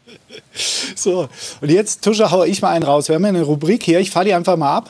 So, 0.96 1.28
und 1.62 1.72
jetzt, 1.72 2.04
Tusche, 2.04 2.32
hau 2.32 2.44
ich 2.44 2.62
mal 2.62 2.70
einen 2.70 2.84
raus. 2.84 3.08
Wir 3.08 3.16
haben 3.16 3.24
ja 3.24 3.30
eine 3.30 3.44
Rubrik 3.44 3.84
hier, 3.84 4.00
ich 4.00 4.10
fahre 4.12 4.26
die 4.26 4.34
einfach 4.34 4.58
mal 4.58 4.78
ab. 4.78 4.90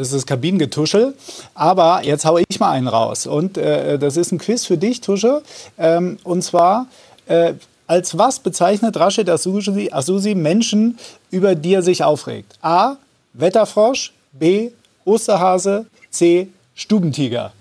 Das 0.00 0.08
ist 0.08 0.14
das 0.14 0.26
Kabinengetuschel. 0.26 1.14
Aber 1.54 2.00
jetzt 2.04 2.24
haue 2.24 2.42
ich 2.48 2.58
mal 2.58 2.70
einen 2.70 2.88
raus. 2.88 3.26
Und 3.26 3.58
äh, 3.58 3.98
das 3.98 4.16
ist 4.16 4.32
ein 4.32 4.38
Quiz 4.38 4.64
für 4.64 4.78
dich, 4.78 5.02
Tusche. 5.02 5.42
Ähm, 5.76 6.16
und 6.24 6.42
zwar, 6.42 6.86
äh, 7.26 7.52
als 7.86 8.16
was 8.16 8.40
bezeichnet 8.40 8.96
Rashid 8.98 9.28
Asusi, 9.28 9.90
Asusi 9.92 10.34
Menschen, 10.34 10.98
über 11.30 11.54
die 11.54 11.74
er 11.74 11.82
sich 11.82 12.02
aufregt? 12.02 12.54
A. 12.62 12.96
Wetterfrosch. 13.34 14.14
B. 14.32 14.70
Osterhase. 15.04 15.84
C. 16.10 16.48
Stubentiger. 16.74 17.52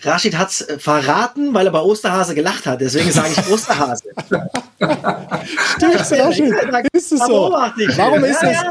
Rashid 0.00 0.38
hat 0.38 0.48
es 0.50 0.62
äh, 0.62 0.78
verraten, 0.78 1.52
weil 1.52 1.66
er 1.66 1.72
bei 1.72 1.80
Osterhase 1.80 2.34
gelacht 2.34 2.64
hat. 2.64 2.80
Deswegen 2.80 3.12
sage 3.12 3.34
ich 3.36 3.52
Osterhase. 3.52 4.04
Stimmt, 5.76 5.94
Rashid. 5.94 6.54
Ist 6.92 7.12
es 7.12 7.20
so? 7.20 7.50
Warum 7.50 8.24
ist 8.24 8.42
das? 8.42 8.64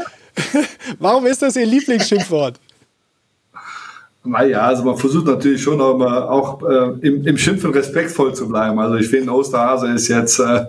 Warum 0.98 1.26
ist 1.26 1.42
das 1.42 1.56
Ihr 1.56 1.66
Lieblingsschimpfwort? 1.66 2.60
Naja, 4.26 4.62
also 4.62 4.82
man 4.82 4.96
versucht 4.96 5.26
natürlich 5.26 5.62
schon 5.62 5.80
auch, 5.80 6.00
auch 6.00 6.68
äh, 6.68 7.06
im, 7.06 7.24
im, 7.24 7.38
Schimpfen 7.38 7.70
respektvoll 7.70 8.34
zu 8.34 8.48
bleiben. 8.48 8.78
Also 8.78 8.96
ich 8.96 9.08
finde, 9.08 9.32
Osterhase 9.32 9.88
ist 9.88 10.08
jetzt, 10.08 10.40
äh, 10.40 10.64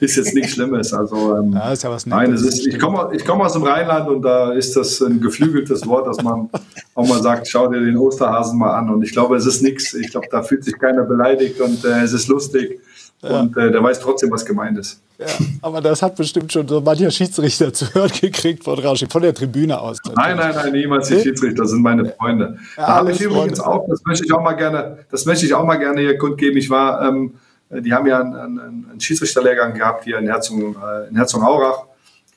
ist 0.00 0.16
jetzt 0.16 0.34
nichts 0.34 0.52
Schlimmes. 0.52 0.92
Also 0.94 1.36
ähm, 1.36 1.52
ja, 1.52 1.72
ist 1.72 1.82
ja 1.82 1.90
was 1.90 2.06
nein, 2.06 2.32
es 2.32 2.42
ist, 2.42 2.66
ich 2.66 2.78
komme 2.78 3.10
ich 3.12 3.24
komm 3.24 3.42
aus 3.42 3.52
dem 3.52 3.64
Rheinland 3.64 4.08
und 4.08 4.22
da 4.22 4.52
ist 4.52 4.76
das 4.76 5.00
ein 5.02 5.20
geflügeltes 5.20 5.86
Wort, 5.86 6.06
dass 6.06 6.22
man 6.22 6.48
auch 6.94 7.06
mal 7.06 7.22
sagt, 7.22 7.48
schau 7.48 7.68
dir 7.68 7.80
den 7.80 7.96
Osterhasen 7.96 8.58
mal 8.58 8.74
an. 8.74 8.88
Und 8.88 9.02
ich 9.02 9.12
glaube, 9.12 9.36
es 9.36 9.46
ist 9.46 9.62
nichts. 9.62 9.92
Ich 9.94 10.10
glaube, 10.10 10.28
da 10.30 10.42
fühlt 10.42 10.64
sich 10.64 10.78
keiner 10.78 11.02
beleidigt 11.02 11.60
und 11.60 11.84
äh, 11.84 12.02
es 12.02 12.12
ist 12.12 12.28
lustig. 12.28 12.80
Ja. 13.22 13.40
Und 13.40 13.56
äh, 13.56 13.70
der 13.70 13.82
weiß 13.82 14.00
trotzdem, 14.00 14.32
was 14.32 14.44
gemeint 14.44 14.76
ist. 14.78 15.00
Ja, 15.18 15.26
aber 15.62 15.80
das 15.80 16.02
hat 16.02 16.16
bestimmt 16.16 16.52
schon 16.52 16.66
so 16.66 16.80
mancher 16.80 17.10
Schiedsrichter 17.10 17.72
zu 17.72 17.94
hören 17.94 18.10
gekriegt 18.20 18.64
von 18.64 18.78
Rashi, 18.78 19.06
von 19.06 19.22
der 19.22 19.32
Tribüne 19.32 19.80
aus. 19.80 19.98
Nein, 20.16 20.36
nein, 20.36 20.52
nein, 20.54 20.72
niemals 20.72 21.06
die 21.06 21.20
Schiedsrichter, 21.20 21.62
das 21.62 21.70
sind 21.70 21.82
meine 21.82 22.06
Freunde. 22.06 22.58
Ja, 22.76 22.86
da 22.86 22.94
habe 22.96 23.12
ich 23.12 23.20
übrigens 23.20 23.60
auch, 23.60 23.86
das 23.88 24.02
möchte 24.04 24.24
ich 24.24 24.32
auch 24.32 24.42
mal 24.42 24.54
gerne, 24.54 24.98
das 25.10 25.24
möchte 25.24 25.46
ich 25.46 25.54
auch 25.54 25.64
mal 25.64 25.76
gerne 25.76 26.00
hier 26.00 26.18
kundgeben. 26.18 26.58
Ich 26.58 26.68
war, 26.68 27.06
ähm, 27.06 27.34
die 27.70 27.92
haben 27.92 28.06
ja 28.08 28.20
einen, 28.20 28.34
einen, 28.34 28.86
einen 28.90 29.00
Schiedsrichterlehrgang 29.00 29.74
gehabt 29.74 30.02
hier 30.02 30.18
in, 30.18 30.26
Herzog, 30.26 30.58
äh, 30.58 31.08
in 31.08 31.14
Herzogenaurach. 31.14 31.84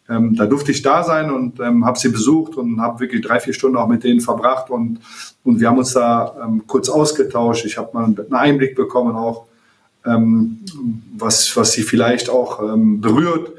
Ähm, 0.08 0.36
da 0.36 0.46
durfte 0.46 0.70
ich 0.70 0.84
da 0.84 1.04
sein 1.04 1.32
und 1.32 1.60
ähm, 1.60 1.84
habe 1.84 1.98
sie 1.98 2.10
besucht 2.10 2.58
und 2.58 2.80
habe 2.80 3.00
wirklich 3.00 3.26
drei, 3.26 3.40
vier 3.40 3.54
Stunden 3.54 3.76
auch 3.78 3.88
mit 3.88 4.04
denen 4.04 4.22
verbracht 4.22 4.70
und, 4.70 5.00
und 5.44 5.60
wir 5.60 5.68
haben 5.68 5.80
uns 5.80 5.94
da 5.94 6.36
ähm, 6.44 6.62
kurz 6.68 6.90
ausgetauscht. 6.90 7.66
Ich 7.66 7.80
habe 7.80 7.90
mal 7.94 8.04
einen 8.04 8.34
Einblick 8.34 8.76
bekommen 8.76 9.16
auch 9.16 9.48
was, 10.06 11.56
was 11.58 11.72
sie 11.74 11.84
vielleicht 11.84 12.30
auch 12.30 12.62
ähm, 12.62 13.02
berührt. 13.02 13.52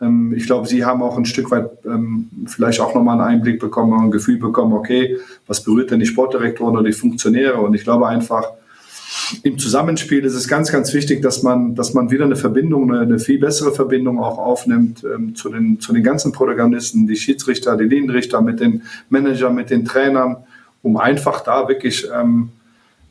Ähm, 0.00 0.32
ich 0.34 0.46
glaube, 0.46 0.66
sie 0.66 0.84
haben 0.84 1.02
auch 1.02 1.16
ein 1.16 1.26
Stück 1.26 1.50
weit 1.50 1.70
ähm, 1.84 2.28
vielleicht 2.46 2.80
auch 2.80 2.94
nochmal 2.94 3.20
einen 3.20 3.36
Einblick 3.36 3.60
bekommen, 3.60 3.92
ein 4.00 4.10
Gefühl 4.10 4.38
bekommen, 4.38 4.72
okay, 4.72 5.18
was 5.46 5.62
berührt 5.62 5.90
denn 5.90 6.00
die 6.00 6.06
Sportdirektoren 6.06 6.74
oder 6.74 6.84
die 6.84 6.92
Funktionäre? 6.92 7.60
Und 7.60 7.74
ich 7.74 7.84
glaube 7.84 8.08
einfach, 8.08 8.44
im 9.42 9.58
Zusammenspiel 9.58 10.24
ist 10.24 10.34
es 10.34 10.48
ganz, 10.48 10.70
ganz 10.70 10.92
wichtig, 10.94 11.22
dass 11.22 11.42
man, 11.42 11.74
dass 11.74 11.94
man 11.94 12.10
wieder 12.10 12.24
eine 12.24 12.36
Verbindung, 12.36 12.90
eine, 12.92 13.02
eine 13.02 13.18
viel 13.18 13.38
bessere 13.38 13.72
Verbindung 13.72 14.20
auch 14.20 14.38
aufnimmt 14.38 15.04
ähm, 15.04 15.34
zu, 15.34 15.50
den, 15.50 15.80
zu 15.80 15.92
den 15.92 16.02
ganzen 16.02 16.32
Protagonisten, 16.32 17.06
die 17.06 17.16
Schiedsrichter, 17.16 17.76
die 17.76 17.84
Linienrichter, 17.84 18.40
mit 18.40 18.60
den 18.60 18.82
Managern, 19.08 19.54
mit 19.54 19.70
den 19.70 19.84
Trainern, 19.84 20.36
um 20.82 20.96
einfach 20.96 21.42
da 21.42 21.68
wirklich 21.68 22.08
ähm, 22.14 22.50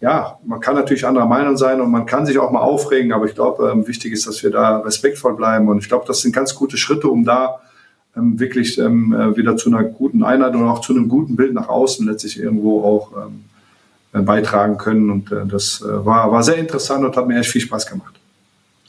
ja, 0.01 0.39
man 0.45 0.59
kann 0.59 0.75
natürlich 0.75 1.05
anderer 1.05 1.25
Meinung 1.25 1.57
sein 1.57 1.81
und 1.81 1.91
man 1.91 2.05
kann 2.05 2.25
sich 2.25 2.37
auch 2.39 2.51
mal 2.51 2.61
aufregen, 2.61 3.11
aber 3.11 3.25
ich 3.25 3.35
glaube, 3.35 3.69
ähm, 3.69 3.87
wichtig 3.87 4.13
ist, 4.13 4.27
dass 4.27 4.41
wir 4.43 4.49
da 4.49 4.79
respektvoll 4.79 5.35
bleiben 5.35 5.67
und 5.67 5.79
ich 5.79 5.89
glaube, 5.89 6.05
das 6.07 6.21
sind 6.21 6.33
ganz 6.33 6.55
gute 6.55 6.77
Schritte, 6.77 7.09
um 7.09 7.25
da 7.25 7.59
ähm, 8.15 8.39
wirklich 8.39 8.77
ähm, 8.77 9.13
äh, 9.13 9.35
wieder 9.35 9.57
zu 9.57 9.69
einer 9.69 9.83
guten 9.83 10.23
Einheit 10.23 10.55
und 10.55 10.63
auch 10.63 10.79
zu 10.79 10.93
einem 10.93 11.09
guten 11.09 11.35
Bild 11.35 11.53
nach 11.53 11.67
außen 11.67 12.07
letztlich 12.07 12.39
irgendwo 12.39 12.83
auch 12.83 13.11
ähm, 13.17 13.45
äh, 14.13 14.21
beitragen 14.21 14.77
können 14.77 15.09
und 15.09 15.31
äh, 15.31 15.45
das 15.45 15.81
äh, 15.81 16.05
war, 16.05 16.31
war 16.31 16.43
sehr 16.43 16.57
interessant 16.57 17.03
und 17.03 17.17
hat 17.17 17.27
mir 17.27 17.39
echt 17.39 17.51
viel 17.51 17.61
Spaß 17.61 17.85
gemacht. 17.85 18.18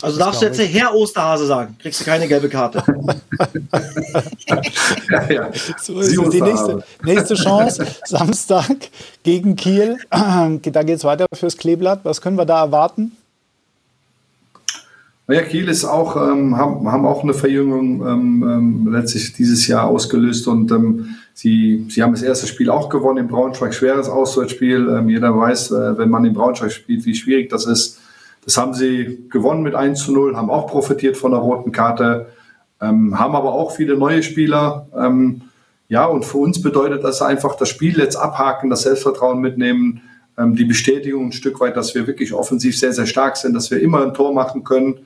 Also 0.02 0.18
das 0.18 0.26
darfst 0.26 0.42
du 0.42 0.46
jetzt 0.46 0.58
ich. 0.58 0.74
Herr 0.74 0.94
Osterhase 0.94 1.46
sagen. 1.46 1.76
Kriegst 1.80 2.00
du 2.00 2.04
keine 2.04 2.26
gelbe 2.26 2.48
Karte. 2.48 2.82
ja, 5.10 5.30
ja. 5.30 5.50
So 5.78 6.00
ist 6.00 6.16
die 6.32 6.40
nächste, 6.40 6.82
nächste 7.04 7.34
Chance. 7.34 7.86
Samstag 8.06 8.76
gegen 9.22 9.56
Kiel. 9.56 9.98
Da 10.70 10.82
geht 10.82 10.96
es 10.96 11.04
weiter 11.04 11.26
fürs 11.34 11.56
Kleeblatt. 11.56 12.00
Was 12.04 12.20
können 12.20 12.36
wir 12.36 12.44
da 12.44 12.60
erwarten? 12.62 13.12
Naja, 15.26 15.42
Kiel 15.42 15.68
ist 15.68 15.84
auch, 15.84 16.16
ähm, 16.16 16.56
haben, 16.56 16.90
haben 16.90 17.06
auch 17.06 17.22
eine 17.22 17.34
Verjüngung 17.34 18.06
ähm, 18.06 18.42
ähm, 18.42 18.92
letztlich 18.92 19.32
dieses 19.32 19.66
Jahr 19.68 19.86
ausgelöst 19.86 20.48
und 20.48 20.72
ähm, 20.72 21.16
sie, 21.34 21.86
sie 21.88 22.02
haben 22.02 22.12
das 22.12 22.22
erste 22.22 22.46
Spiel 22.46 22.68
auch 22.70 22.88
gewonnen 22.88 23.18
in 23.18 23.28
Braunschweig, 23.28 23.74
schweres 23.74 24.08
Auswärtsspiel. 24.08 24.88
Ähm, 24.88 25.08
jeder 25.08 25.36
weiß, 25.36 25.70
äh, 25.70 25.98
wenn 25.98 26.08
man 26.08 26.24
in 26.24 26.34
Braunschweig 26.34 26.72
spielt, 26.72 27.04
wie 27.04 27.14
schwierig 27.14 27.48
das 27.48 27.66
ist 27.66 28.00
das 28.44 28.56
haben 28.56 28.74
sie 28.74 29.26
gewonnen 29.28 29.62
mit 29.62 29.74
1 29.74 30.04
zu 30.04 30.12
0, 30.12 30.36
haben 30.36 30.50
auch 30.50 30.66
profitiert 30.66 31.16
von 31.16 31.32
der 31.32 31.40
roten 31.40 31.72
Karte, 31.72 32.28
ähm, 32.80 33.18
haben 33.18 33.36
aber 33.36 33.52
auch 33.52 33.72
viele 33.72 33.96
neue 33.96 34.22
Spieler. 34.22 34.88
Ähm, 34.96 35.42
Ja, 35.90 36.06
und 36.06 36.24
für 36.24 36.38
uns 36.38 36.62
bedeutet 36.62 37.02
das 37.02 37.20
einfach 37.20 37.56
das 37.56 37.68
Spiel 37.68 37.98
jetzt 37.98 38.14
abhaken, 38.14 38.70
das 38.70 38.82
Selbstvertrauen 38.82 39.40
mitnehmen, 39.40 40.02
ähm, 40.38 40.54
die 40.54 40.64
Bestätigung 40.64 41.26
ein 41.26 41.32
Stück 41.32 41.58
weit, 41.58 41.76
dass 41.76 41.96
wir 41.96 42.06
wirklich 42.06 42.32
offensiv 42.32 42.78
sehr, 42.78 42.92
sehr 42.92 43.06
stark 43.06 43.36
sind, 43.36 43.54
dass 43.54 43.72
wir 43.72 43.80
immer 43.80 44.00
ein 44.02 44.14
Tor 44.14 44.32
machen 44.32 44.62
können, 44.62 45.00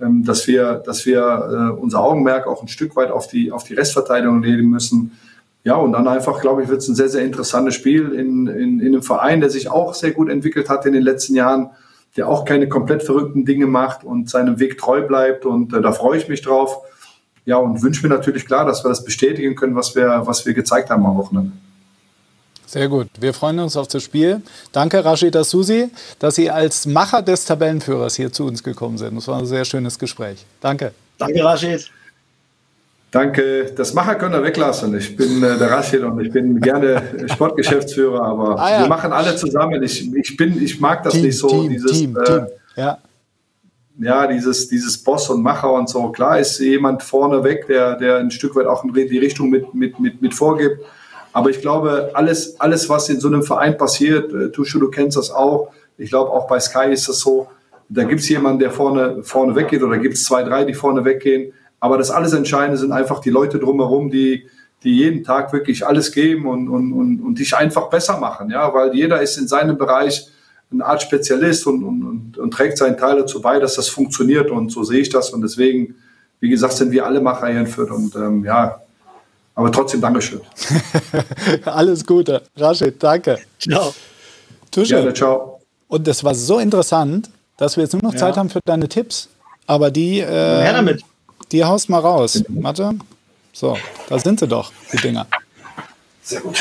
ähm, 0.00 0.24
dass 0.24 0.46
wir, 0.46 0.74
dass 0.86 1.06
wir 1.06 1.20
äh, 1.20 1.80
unser 1.80 2.00
Augenmerk 2.04 2.46
auch 2.46 2.62
ein 2.62 2.68
Stück 2.68 2.94
weit 2.94 3.10
auf 3.10 3.26
die, 3.26 3.50
auf 3.50 3.64
die 3.64 3.74
Restverteidigung 3.74 4.40
legen 4.40 4.70
müssen. 4.70 5.10
Ja, 5.64 5.74
und 5.74 5.90
dann 5.90 6.06
einfach, 6.06 6.40
glaube 6.40 6.62
ich, 6.62 6.68
wird 6.68 6.82
es 6.82 6.88
ein 6.88 6.94
sehr, 6.94 7.08
sehr 7.08 7.24
interessantes 7.24 7.74
Spiel 7.74 8.12
in, 8.12 8.46
in, 8.46 8.78
in 8.78 8.86
einem 8.86 9.02
Verein, 9.02 9.40
der 9.40 9.50
sich 9.50 9.68
auch 9.68 9.92
sehr 9.92 10.12
gut 10.12 10.30
entwickelt 10.30 10.68
hat 10.68 10.86
in 10.86 10.92
den 10.92 11.02
letzten 11.02 11.34
Jahren, 11.34 11.70
der 12.18 12.28
auch 12.28 12.44
keine 12.44 12.68
komplett 12.68 13.02
verrückten 13.02 13.44
Dinge 13.44 13.66
macht 13.66 14.04
und 14.04 14.28
seinem 14.28 14.58
Weg 14.58 14.76
treu 14.76 15.02
bleibt. 15.02 15.46
Und 15.46 15.72
äh, 15.72 15.80
da 15.80 15.92
freue 15.92 16.18
ich 16.18 16.28
mich 16.28 16.42
drauf. 16.42 16.82
Ja, 17.46 17.56
und 17.56 17.80
wünsche 17.82 18.06
mir 18.06 18.14
natürlich 18.14 18.44
klar, 18.44 18.66
dass 18.66 18.84
wir 18.84 18.90
das 18.90 19.04
bestätigen 19.04 19.54
können, 19.54 19.74
was 19.74 19.94
wir, 19.94 20.22
was 20.26 20.44
wir 20.44 20.52
gezeigt 20.52 20.90
haben 20.90 21.06
am 21.06 21.16
Wochenende. 21.16 21.52
Sehr 22.66 22.88
gut. 22.88 23.06
Wir 23.18 23.32
freuen 23.32 23.60
uns 23.60 23.78
auf 23.78 23.88
das 23.88 24.02
Spiel. 24.02 24.42
Danke, 24.72 25.02
Rashida 25.02 25.42
Susi, 25.42 25.90
dass 26.18 26.34
Sie 26.34 26.50
als 26.50 26.84
Macher 26.84 27.22
des 27.22 27.46
Tabellenführers 27.46 28.16
hier 28.16 28.30
zu 28.30 28.44
uns 28.44 28.62
gekommen 28.62 28.98
sind. 28.98 29.16
Das 29.16 29.26
war 29.28 29.38
ein 29.38 29.46
sehr 29.46 29.64
schönes 29.64 29.98
Gespräch. 29.98 30.44
Danke. 30.60 30.92
Danke, 31.16 31.42
Rashid. 31.42 31.90
Danke. 33.10 33.72
Das 33.74 33.94
Macher 33.94 34.16
können 34.16 34.34
wir 34.34 34.42
weglassen. 34.42 34.96
Ich 34.96 35.16
bin 35.16 35.42
äh, 35.42 35.56
der 35.58 35.70
Rashid 35.70 36.02
und 36.02 36.20
ich 36.20 36.30
bin 36.30 36.60
gerne 36.60 37.02
Sportgeschäftsführer, 37.26 38.22
aber 38.22 38.58
ah, 38.58 38.70
ja. 38.70 38.80
wir 38.82 38.88
machen 38.88 39.12
alle 39.12 39.34
zusammen. 39.36 39.82
Ich, 39.82 40.14
ich, 40.14 40.36
bin, 40.36 40.62
ich 40.62 40.78
mag 40.80 41.02
das 41.04 41.14
Team, 41.14 41.22
nicht 41.22 41.38
so, 41.38 41.48
Team, 41.48 41.70
dieses, 41.70 41.92
Team, 41.92 42.16
äh, 42.16 42.24
Team. 42.24 42.46
Ja. 42.76 42.98
ja, 43.98 44.26
dieses, 44.26 44.68
dieses 44.68 44.98
Boss 45.02 45.30
und 45.30 45.42
Macher 45.42 45.72
und 45.72 45.88
so. 45.88 46.10
Klar 46.10 46.38
ist 46.38 46.58
jemand 46.60 47.02
vorne 47.02 47.42
weg, 47.42 47.66
der, 47.66 47.96
der 47.96 48.18
ein 48.18 48.30
Stück 48.30 48.54
weit 48.56 48.66
auch 48.66 48.84
die 48.84 49.18
Richtung 49.18 49.48
mit, 49.48 49.72
mit, 49.74 49.98
mit, 49.98 50.20
mit 50.20 50.34
vorgibt. 50.34 50.84
Aber 51.32 51.50
ich 51.50 51.60
glaube, 51.60 52.10
alles, 52.14 52.60
alles, 52.60 52.88
was 52.88 53.08
in 53.08 53.20
so 53.20 53.28
einem 53.28 53.42
Verein 53.42 53.78
passiert, 53.78 54.32
äh, 54.32 54.50
Tuschu, 54.50 54.78
du 54.78 54.90
kennst 54.90 55.16
das 55.16 55.30
auch. 55.30 55.70
Ich 55.96 56.10
glaube, 56.10 56.30
auch 56.30 56.46
bei 56.46 56.60
Sky 56.60 56.92
ist 56.92 57.08
das 57.08 57.20
so. 57.20 57.48
Da 57.88 58.04
gibt 58.04 58.20
es 58.20 58.28
jemanden, 58.28 58.58
der 58.58 58.70
vorne, 58.70 59.22
vorne 59.22 59.54
weggeht 59.54 59.82
oder 59.82 59.96
gibt 59.96 60.14
es 60.14 60.24
zwei, 60.24 60.42
drei, 60.42 60.64
die 60.64 60.74
vorne 60.74 61.04
weggehen. 61.04 61.54
Aber 61.80 61.98
das 61.98 62.10
alles 62.10 62.32
Entscheidende 62.32 62.78
sind 62.78 62.92
einfach 62.92 63.20
die 63.20 63.30
Leute 63.30 63.58
drumherum, 63.58 64.10
die, 64.10 64.48
die 64.82 64.96
jeden 64.96 65.24
Tag 65.24 65.52
wirklich 65.52 65.86
alles 65.86 66.12
geben 66.12 66.46
und, 66.46 66.68
und, 66.68 66.92
und, 66.92 67.20
und 67.20 67.38
dich 67.38 67.56
einfach 67.56 67.88
besser 67.88 68.18
machen. 68.18 68.50
Ja, 68.50 68.72
weil 68.74 68.94
jeder 68.94 69.20
ist 69.20 69.36
in 69.36 69.48
seinem 69.48 69.78
Bereich 69.78 70.28
eine 70.70 70.84
Art 70.84 71.02
Spezialist 71.02 71.66
und, 71.66 71.82
und, 71.82 72.02
und, 72.04 72.38
und 72.38 72.50
trägt 72.52 72.78
seinen 72.78 72.96
Teil 72.96 73.18
dazu 73.18 73.40
bei, 73.40 73.58
dass 73.58 73.74
das 73.76 73.88
funktioniert. 73.88 74.50
Und 74.50 74.70
so 74.70 74.84
sehe 74.84 75.00
ich 75.00 75.08
das. 75.08 75.30
Und 75.30 75.42
deswegen, 75.42 75.94
wie 76.40 76.48
gesagt, 76.48 76.74
sind 76.74 76.90
wir 76.90 77.06
alle 77.06 77.20
Macher 77.20 77.48
hier 77.48 77.60
in 77.60 77.66
Fürth. 77.66 77.90
Und 77.90 78.14
ähm, 78.16 78.44
ja, 78.44 78.80
aber 79.54 79.72
trotzdem 79.72 80.00
Dankeschön. 80.00 80.40
Alles 81.64 82.06
Gute. 82.06 82.42
Rashid, 82.56 83.02
danke. 83.02 83.40
Ciao. 83.58 83.92
Tusche. 84.70 85.00
Ja, 85.00 85.12
ciao. 85.12 85.60
Und 85.88 86.06
das 86.06 86.22
war 86.22 86.32
so 86.32 86.60
interessant, 86.60 87.28
dass 87.56 87.76
wir 87.76 87.82
jetzt 87.82 87.92
nur 87.92 88.02
noch 88.02 88.12
ja. 88.12 88.18
Zeit 88.18 88.36
haben 88.36 88.50
für 88.50 88.60
deine 88.64 88.88
Tipps. 88.88 89.28
Aber 89.66 89.90
die, 89.90 90.20
äh, 90.20 90.26
Her 90.26 90.74
damit. 90.74 91.02
Die 91.52 91.64
haust 91.64 91.88
mal 91.88 92.00
raus. 92.00 92.42
Warte. 92.48 92.94
So, 93.52 93.76
da 94.08 94.18
sind 94.18 94.40
sie 94.40 94.46
doch, 94.46 94.72
die 94.92 94.98
Dinger. 94.98 95.26
Sehr 96.22 96.40
gut. 96.40 96.58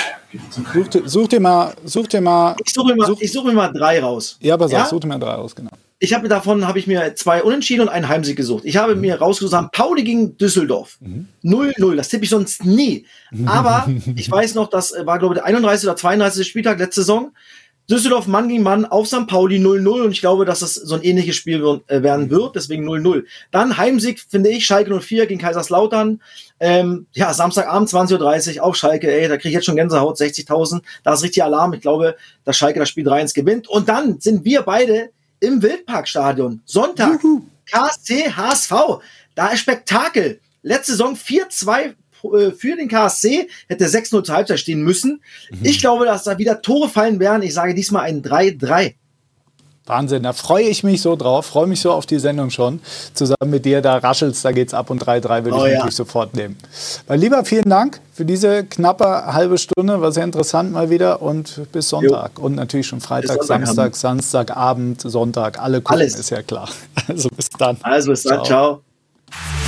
Such, 0.50 1.02
such, 1.06 1.28
dir 1.28 1.40
mal, 1.40 1.74
such 1.86 2.08
dir 2.08 2.22
mal. 2.22 2.56
Ich 2.64 2.74
suche 2.74 2.88
mir, 2.88 2.96
mal, 2.96 3.08
such, 3.08 3.32
such 3.32 3.44
mir 3.44 3.54
mal 3.54 3.72
drei 3.72 4.00
raus. 4.02 4.38
Ja, 4.40 4.54
aber 4.54 4.68
sag, 4.68 4.80
ja? 4.80 4.86
such 4.86 5.00
dir 5.02 5.08
mal 5.08 5.20
drei 5.20 5.34
raus, 5.34 5.56
genau 5.56 5.72
ich 6.00 6.14
habe 6.14 6.28
davon 6.28 6.68
habe 6.68 6.78
ich 6.78 6.86
mir 6.86 7.16
zwei 7.16 7.42
Unentschieden 7.42 7.82
und 7.82 7.90
einen 7.90 8.08
Heimsieg 8.08 8.38
gesucht. 8.38 8.66
Ich 8.66 8.78
habe 8.78 8.96
mir 8.96 9.20
rausgesucht, 9.20 9.72
Pauli 9.72 10.04
gegen 10.04 10.38
Düsseldorf. 10.38 11.00
0-0, 11.44 11.92
mhm. 11.92 11.98
das 11.98 12.10
tippe 12.10 12.24
ich 12.24 12.30
sonst 12.30 12.66
nie. 12.66 13.06
Aber 13.46 13.88
ich 14.16 14.30
weiß 14.30 14.54
noch, 14.56 14.70
das 14.70 14.94
war, 15.06 15.18
glaube 15.18 15.34
ich, 15.34 15.40
der 15.40 15.46
31. 15.46 15.88
oder 15.88 15.96
32. 15.96 16.48
Spieltag 16.48 16.78
letzte 16.80 17.02
Saison. 17.02 17.32
Düsseldorf 17.90 18.28
Mann 18.28 18.50
gegen 18.50 18.64
Mann 18.64 18.86
auf 18.86 19.08
St. 19.08 19.28
Pauli 19.28 19.60
0-0 19.60 20.04
und 20.04 20.12
ich 20.12 20.20
glaube, 20.20 20.44
dass 20.44 20.60
das 20.60 20.74
so 20.74 20.96
ein 20.96 21.04
ähnliches 21.04 21.38
Spiel 21.38 21.82
äh, 21.88 22.04
werden 22.04 22.30
wird, 22.30 22.56
deswegen 22.56 22.88
0-0. 22.88 23.24
Dann 23.52 23.78
Heimsieg, 23.78 24.20
finde 24.28 24.50
ich, 24.50 24.66
Schalke 24.66 25.00
04 25.00 25.26
gegen 25.26 25.40
Kaiserslautern. 25.40 26.22
Ähm, 26.60 27.08
ja, 27.14 27.34
Samstagabend 27.34 27.90
20.30 27.90 28.58
Uhr 28.58 28.64
auf 28.64 28.76
Schalke, 28.76 29.10
ey, 29.10 29.30
da 29.30 29.38
kriege 29.38 29.50
ich 29.50 29.56
jetzt 29.56 29.66
schon 29.66 29.78
Gänsehaut, 29.78 30.18
60.000, 30.18 30.82
da 31.04 31.14
ist 31.14 31.24
richtig 31.24 31.44
Alarm. 31.44 31.74
Ich 31.74 31.82
glaube, 31.82 32.18
dass 32.44 32.58
Schalke 32.58 32.80
das 32.80 32.90
Spiel 32.90 33.08
3-1 33.08 33.34
gewinnt. 33.34 33.70
Und 33.70 33.88
dann 33.88 34.20
sind 34.20 34.44
wir 34.44 34.64
beide 34.64 35.12
im 35.40 35.62
Wildparkstadion. 35.62 36.62
Sonntag. 36.66 37.24
Juhu. 37.24 37.44
KSC 37.72 38.32
HSV. 38.32 38.74
Da 39.36 39.48
ist 39.50 39.60
Spektakel. 39.60 40.40
Letzte 40.62 40.94
Saison 40.94 41.16
4-2 41.16 41.80
äh, 41.82 41.94
für 42.22 42.76
den 42.76 42.88
KSC, 42.88 43.48
hätte 43.68 43.86
6-0 43.86 44.24
zur 44.24 44.36
Halbzeit 44.36 44.60
stehen 44.60 44.82
müssen. 44.82 45.22
Mhm. 45.52 45.60
Ich 45.64 45.80
glaube, 45.80 46.06
dass 46.06 46.24
da 46.24 46.38
wieder 46.38 46.62
Tore 46.62 46.90
fallen 46.90 47.20
werden. 47.20 47.44
Ich 47.44 47.54
sage 47.54 47.74
diesmal 47.74 48.04
ein 48.04 48.22
3-3. 48.22 48.96
Wahnsinn, 49.88 50.24
da 50.24 50.34
freue 50.34 50.66
ich 50.66 50.84
mich 50.84 51.02
so 51.02 51.16
drauf, 51.16 51.46
freue 51.46 51.66
mich 51.66 51.80
so 51.80 51.92
auf 51.92 52.06
die 52.06 52.20
Sendung 52.20 52.50
schon. 52.50 52.82
Zusammen 53.14 53.50
mit 53.50 53.66
dir, 53.66 53.82
da 53.82 53.98
raschelt's, 53.98 54.42
da 54.42 54.52
geht's 54.52 54.74
ab 54.74 54.90
und 54.90 55.04
3-3 55.04 55.46
würde 55.46 55.58
oh, 55.58 55.66
ich 55.66 55.72
ja. 55.72 55.78
natürlich 55.78 55.96
sofort 55.96 56.36
nehmen. 56.36 56.58
Mein 57.08 57.20
Lieber, 57.20 57.46
vielen 57.46 57.70
Dank 57.70 58.02
für 58.14 58.26
diese 58.26 58.66
knappe 58.66 59.06
halbe 59.34 59.58
Stunde, 59.58 60.02
war 60.02 60.12
sehr 60.12 60.26
interessant 60.26 60.72
mal 60.72 60.90
wieder 60.90 61.22
und 61.22 61.62
bis 61.72 61.90
Sonntag. 61.90 62.32
Jo. 62.38 62.46
Und 62.46 62.56
natürlich 62.56 62.88
schon 62.88 63.00
Freitag, 63.00 63.44
Samstag, 63.44 63.96
Samstagabend, 63.96 65.02
Sonntag, 65.02 65.60
alle 65.62 65.82
gucken, 65.82 66.02
Alles. 66.02 66.16
ist 66.16 66.30
ja 66.30 66.42
klar. 66.42 66.70
Also 67.08 67.30
bis 67.30 67.50
dann. 67.58 67.78
Also 67.84 68.12
bis 68.12 68.24
dann, 68.24 68.44
ciao. 68.44 68.82
ciao. 69.32 69.67